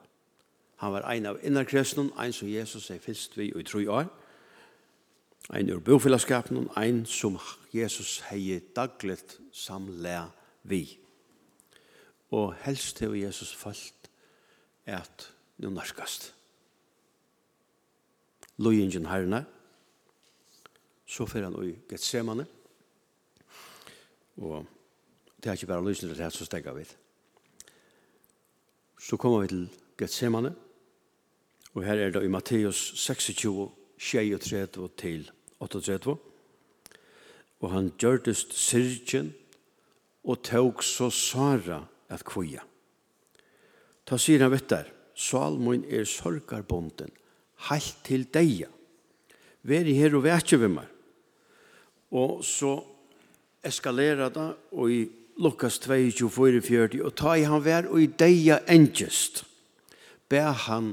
Han 0.83 0.93
var 0.93 1.07
ein 1.11 1.27
av 1.27 1.39
innerkrestnen, 1.43 2.13
ein 2.19 2.33
som 2.35 2.49
Jesus 2.51 2.91
er 2.91 3.03
fyrst 3.03 3.37
vi 3.39 3.51
i 3.51 3.63
tru 3.67 3.85
år, 3.91 4.07
ein 5.51 5.71
ur 5.71 5.83
bofellesskapen, 5.83 6.69
ein 6.77 7.05
som 7.07 7.39
Jesus 7.75 8.21
hei 8.31 8.61
dagligt 8.75 9.39
samle 9.53 10.31
vi. 10.63 10.99
Og 12.31 12.55
helst 12.65 12.97
til 12.97 13.19
Jesus 13.19 13.55
falt 13.55 14.02
at 14.87 15.33
nu 15.59 15.71
norskast. 15.71 16.35
Løyingen 18.59 19.07
herrene, 19.07 19.45
så 21.07 21.27
fyrir 21.27 21.49
han 21.49 21.57
i 21.67 21.77
Getsemane, 21.89 22.47
og 24.37 24.67
det 25.37 25.51
er 25.51 25.59
ikke 25.59 25.67
bare 25.67 25.85
løsning 25.85 26.13
til 26.13 26.23
det 26.23 26.33
som 26.33 26.47
stegger 26.47 26.73
vi. 26.73 26.85
Så 29.01 29.17
kommer 29.17 29.41
vi 29.43 29.49
til 29.49 29.69
Getsemane, 29.99 30.55
og 31.75 31.85
her 31.85 31.95
er 31.95 32.11
det 32.11 32.25
i 32.25 32.29
Matteus 32.29 32.93
26, 32.97 33.71
23 33.99 34.89
til 34.99 35.31
38, 35.61 36.17
og 37.61 37.71
han 37.71 37.93
gjørtest 37.99 38.53
syrkjen 38.59 39.33
og 40.25 40.43
tåg 40.43 40.83
så 40.85 41.11
Sara 41.11 41.85
at 42.09 42.25
kvoja. 42.25 42.63
Ta 44.09 44.19
sier 44.19 44.43
han 44.43 44.53
vettar, 44.53 44.89
salmoin 45.15 45.85
er 45.91 46.07
sorgarbonden, 46.09 47.13
heilt 47.69 48.01
til 48.07 48.27
deia. 48.33 48.71
Veri 49.63 49.95
her 49.99 50.17
og 50.19 50.25
vekje 50.27 50.59
vi 50.59 50.71
meg. 50.73 50.89
Og 52.19 52.43
så 52.45 52.75
eskalera 53.65 54.29
det, 54.33 54.49
og 54.75 54.91
i 54.91 55.05
Lukas 55.43 55.79
22, 55.81 56.29
44, 56.31 57.01
og 57.07 57.15
ta 57.17 57.37
i 57.39 57.47
han 57.49 57.63
vær, 57.65 57.89
og 57.89 58.03
i 58.03 58.11
deia 58.11 58.61
engest. 58.71 59.45
Be 60.29 60.43
han 60.67 60.93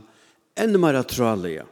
enn 0.60 0.80
mer 0.80 1.00
atralia, 1.00 1.65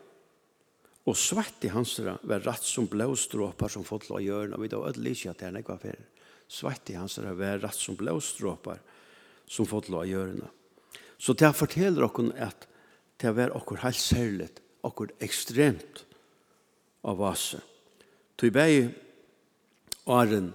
og 1.07 1.15
svett 1.15 1.63
i 1.63 1.71
hans 1.71 1.93
var 2.03 2.43
rett 2.43 2.65
som 2.67 2.87
blåstråpar 2.91 3.71
som 3.71 3.85
fått 3.87 4.09
la 4.09 4.19
og 4.19 4.59
vi 4.59 4.67
da 4.67 4.81
ødelig 4.89 5.13
ikke 5.15 5.31
at 5.31 5.39
det 5.39 5.47
er 5.47 5.53
nekva 5.55 5.77
fyrir. 5.79 6.03
Svett 6.51 6.89
i 6.91 6.97
hans 6.99 7.15
var 7.23 7.61
rett 7.63 7.79
som 7.79 7.95
blåstråpar 7.95 8.81
som 9.47 9.67
fått 9.69 9.87
la 9.93 10.03
gjørna. 10.03 10.49
Så 11.17 11.33
det 11.33 11.55
forteller 11.55 12.07
dere 12.07 12.47
at 12.47 12.67
det 13.21 13.33
var 13.35 13.53
dere 13.53 13.81
helt 13.81 14.01
særlig, 14.01 14.49
dere 14.83 15.07
ekstremt 15.19 16.03
av 17.03 17.17
vase. 17.17 17.59
Tog 18.37 18.53
bæg 18.53 18.91
åren 20.05 20.53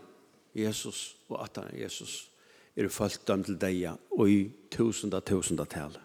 Jesus 0.55 1.17
og 1.29 1.43
atan 1.45 1.73
Jesus 1.75 2.29
er 2.77 2.89
fulgt 2.89 3.27
dem 3.29 3.43
til 3.45 3.59
deg 3.61 3.91
og 4.17 4.31
i 4.31 4.41
tusenda, 4.73 5.21
tusenda 5.21 5.65
tale. 5.65 6.01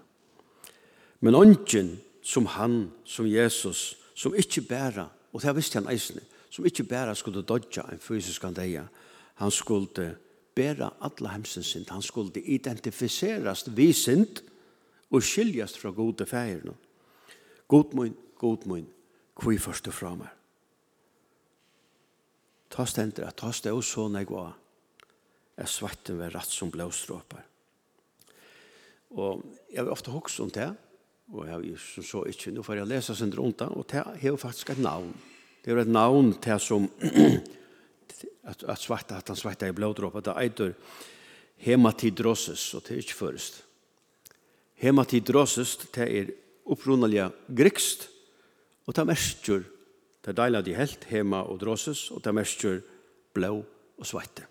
Men 1.19 1.35
ånden 1.35 1.97
som 2.23 2.45
han, 2.45 2.91
som 3.05 3.27
Jesus, 3.27 3.95
som 4.15 4.35
ikke 4.35 4.61
bæra, 4.67 5.07
og 5.33 5.41
det 5.41 5.55
visste 5.55 5.79
han 5.79 5.89
eisne, 5.91 6.21
som 6.49 6.65
ikke 6.65 6.83
bæra 6.83 7.15
skulle 7.15 7.41
dodja 7.41 7.85
en 7.91 8.01
fysisk 8.01 8.43
han 8.43 8.55
deg, 8.57 8.81
han 9.37 9.51
skulle 9.51 10.11
bæra 10.57 10.89
alla 11.05 11.35
hemsens 11.35 11.69
synd. 11.73 11.89
Han 11.93 12.01
skulle 12.01 12.41
identifiserast 12.41 13.69
vi 13.77 13.91
synd 13.93 14.41
og 15.13 15.23
skiljast 15.23 15.77
fra 15.77 15.93
gode 15.95 16.25
fægirna. 16.25 16.73
God 17.67 17.93
mun, 17.93 18.15
god 18.39 18.65
mun, 18.65 18.87
kvi 19.37 19.57
først 19.59 19.85
du 19.85 19.91
fra 19.91 20.15
meg. 20.15 20.31
Ta 22.73 22.85
stendra, 22.85 23.29
ta 23.31 23.51
stendra, 23.51 23.77
og 23.77 23.85
så 23.85 24.07
negva, 24.11 24.49
er 25.57 25.69
svarten 25.69 26.19
ved 26.19 26.35
ratt 26.35 26.51
som 26.51 26.71
blåstråpar. 26.71 27.45
Og 29.17 29.43
jeg 29.71 29.81
har 29.81 29.91
ofte 29.91 30.11
hokst 30.11 30.41
om 30.43 30.51
det, 30.53 30.67
og 31.33 31.45
jeg 31.45 31.53
har 31.53 31.79
som 31.81 32.05
så 32.05 32.23
ikke, 32.29 32.51
nå 32.55 32.63
får 32.63 32.81
jeg 32.81 32.89
lese 32.91 33.15
sin 33.15 33.33
rundt, 33.35 33.61
og 33.61 33.87
det 33.89 34.03
har 34.03 34.37
faktisk 34.39 34.71
et 34.75 34.83
navn. 34.83 35.13
Det 35.63 35.73
er 35.73 35.81
et 35.81 35.91
navn 35.91 36.33
til 36.43 36.59
som 36.59 36.89
at, 38.43 38.63
at 38.63 38.81
svarta, 38.81 39.17
at 39.17 39.27
han 39.27 39.39
svarta 39.39 39.67
i 39.67 39.75
blådråpa, 39.75 40.21
det 40.21 40.35
eitur 40.41 40.73
hematidrosis, 41.57 42.73
og 42.73 42.83
det 42.85 42.95
er 42.95 43.01
ikke 43.01 43.17
først. 43.17 43.63
Hematidrosis, 44.77 45.77
det 45.95 46.05
er 46.05 46.29
upprunnelige 46.65 47.31
grikst, 47.57 48.09
og 48.85 48.95
det 48.95 49.07
mestjur 49.07 49.65
det 50.27 50.33
er 50.33 50.43
deilig 50.43 50.59
de 50.65 50.73
helt, 50.75 51.05
hema 51.07 51.37
og 51.47 51.61
drosis, 51.61 52.09
og 52.11 52.19
det 52.19 52.33
merker 52.35 52.81
blå 53.31 53.61
og 53.63 54.05
svarte. 54.05 54.43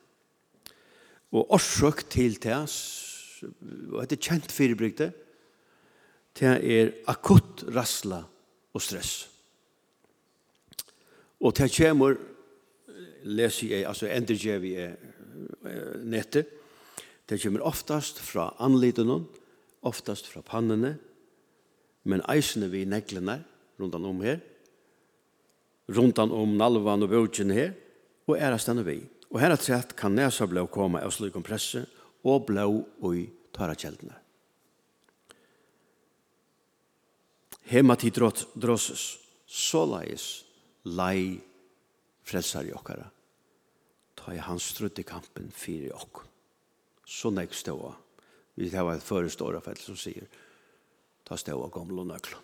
Og 1.37 1.53
årsøk 1.53 2.07
til 2.09 2.39
det, 2.41 2.57
og 3.93 4.07
det 4.09 4.17
er 4.17 4.23
kjent 4.25 4.55
firebrygte, 4.57 5.11
det 6.41 6.55
er 6.65 6.95
akutt 7.13 7.67
rassla 7.77 8.23
og 8.73 8.83
stress. 8.83 9.27
Og 11.45 11.53
det 11.61 11.69
kommer 11.77 12.17
leser 13.27 13.73
jeg, 13.73 13.87
altså 13.89 14.09
endrer 14.11 14.61
vi 14.63 14.75
nettet. 16.07 16.53
Det 17.27 17.41
kommer 17.43 17.65
oftast 17.67 18.21
fra 18.23 18.53
anlitene, 18.63 19.25
oftast 19.87 20.29
fra 20.31 20.43
pannene, 20.47 20.95
men 22.07 22.23
eisene 22.31 22.69
vi 22.71 22.85
neglene 22.87 23.41
rundt 23.81 23.99
om 23.99 24.23
her, 24.23 24.39
rundt 25.91 26.23
om 26.23 26.55
nalvan 26.59 27.03
og 27.03 27.11
bøtjen 27.11 27.51
her, 27.55 27.75
og 28.27 28.39
er 28.39 28.55
stande 28.63 28.87
vi. 28.87 29.01
Og 29.31 29.41
her 29.43 29.53
er 29.55 29.61
trett 29.61 29.95
kan 29.99 30.15
nesa 30.15 30.47
blå 30.47 30.67
komme 30.71 31.03
av 31.03 31.15
slik 31.15 31.35
presse, 31.47 31.85
og 32.27 32.47
blå 32.49 32.69
og 33.03 33.19
i 33.19 33.27
drossus 38.55 39.19
so 39.47 39.83
leis 39.91 40.45
lei 40.87 41.39
frelsar 42.27 42.67
i 42.67 42.75
okkara 42.75 43.16
ta 44.27 44.35
i 44.35 44.43
hans 44.43 44.65
strutt 44.75 44.99
i 44.99 45.05
kampen 45.07 45.53
fyrir 45.55 45.95
okk. 45.95 46.25
Så 47.07 47.31
nek 47.31 47.55
ståa. 47.55 47.93
Vi 48.59 48.73
har 48.75 48.89
et 48.91 49.05
foreståra 49.05 49.61
fett 49.63 49.79
som 49.79 49.95
sier, 49.95 50.27
ta 51.23 51.37
ståa 51.39 51.69
gamle 51.71 52.03
og 52.03 52.09
nøklon. 52.11 52.43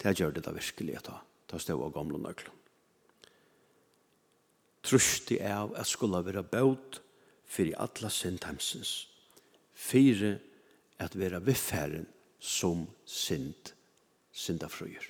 Det 0.00 0.12
gjør 0.18 0.34
det 0.36 0.44
da 0.44 0.52
virkelig 0.52 0.98
ta. 1.06 1.16
Ta 1.48 1.58
ståa 1.58 1.88
gamle 1.94 2.18
nøklen. 2.20 2.26
nøklon. 2.28 2.56
Trusti 4.82 5.38
av 5.40 5.72
at 5.76 5.88
skulle 5.88 6.20
være 6.24 6.42
bøt 6.42 7.00
fyrir 7.48 7.80
atla 7.80 8.10
sindheimsens. 8.12 9.08
Fyre 9.74 10.38
at 10.98 11.16
være 11.16 11.40
viffæren 11.44 12.06
som 12.38 12.86
sint 13.06 13.74
sindafrøyer. 14.32 15.08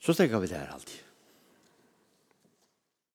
Så 0.00 0.12
stekker 0.12 0.38
vi 0.38 0.46
det 0.46 0.58
her 0.60 0.72
alltid. 0.72 1.13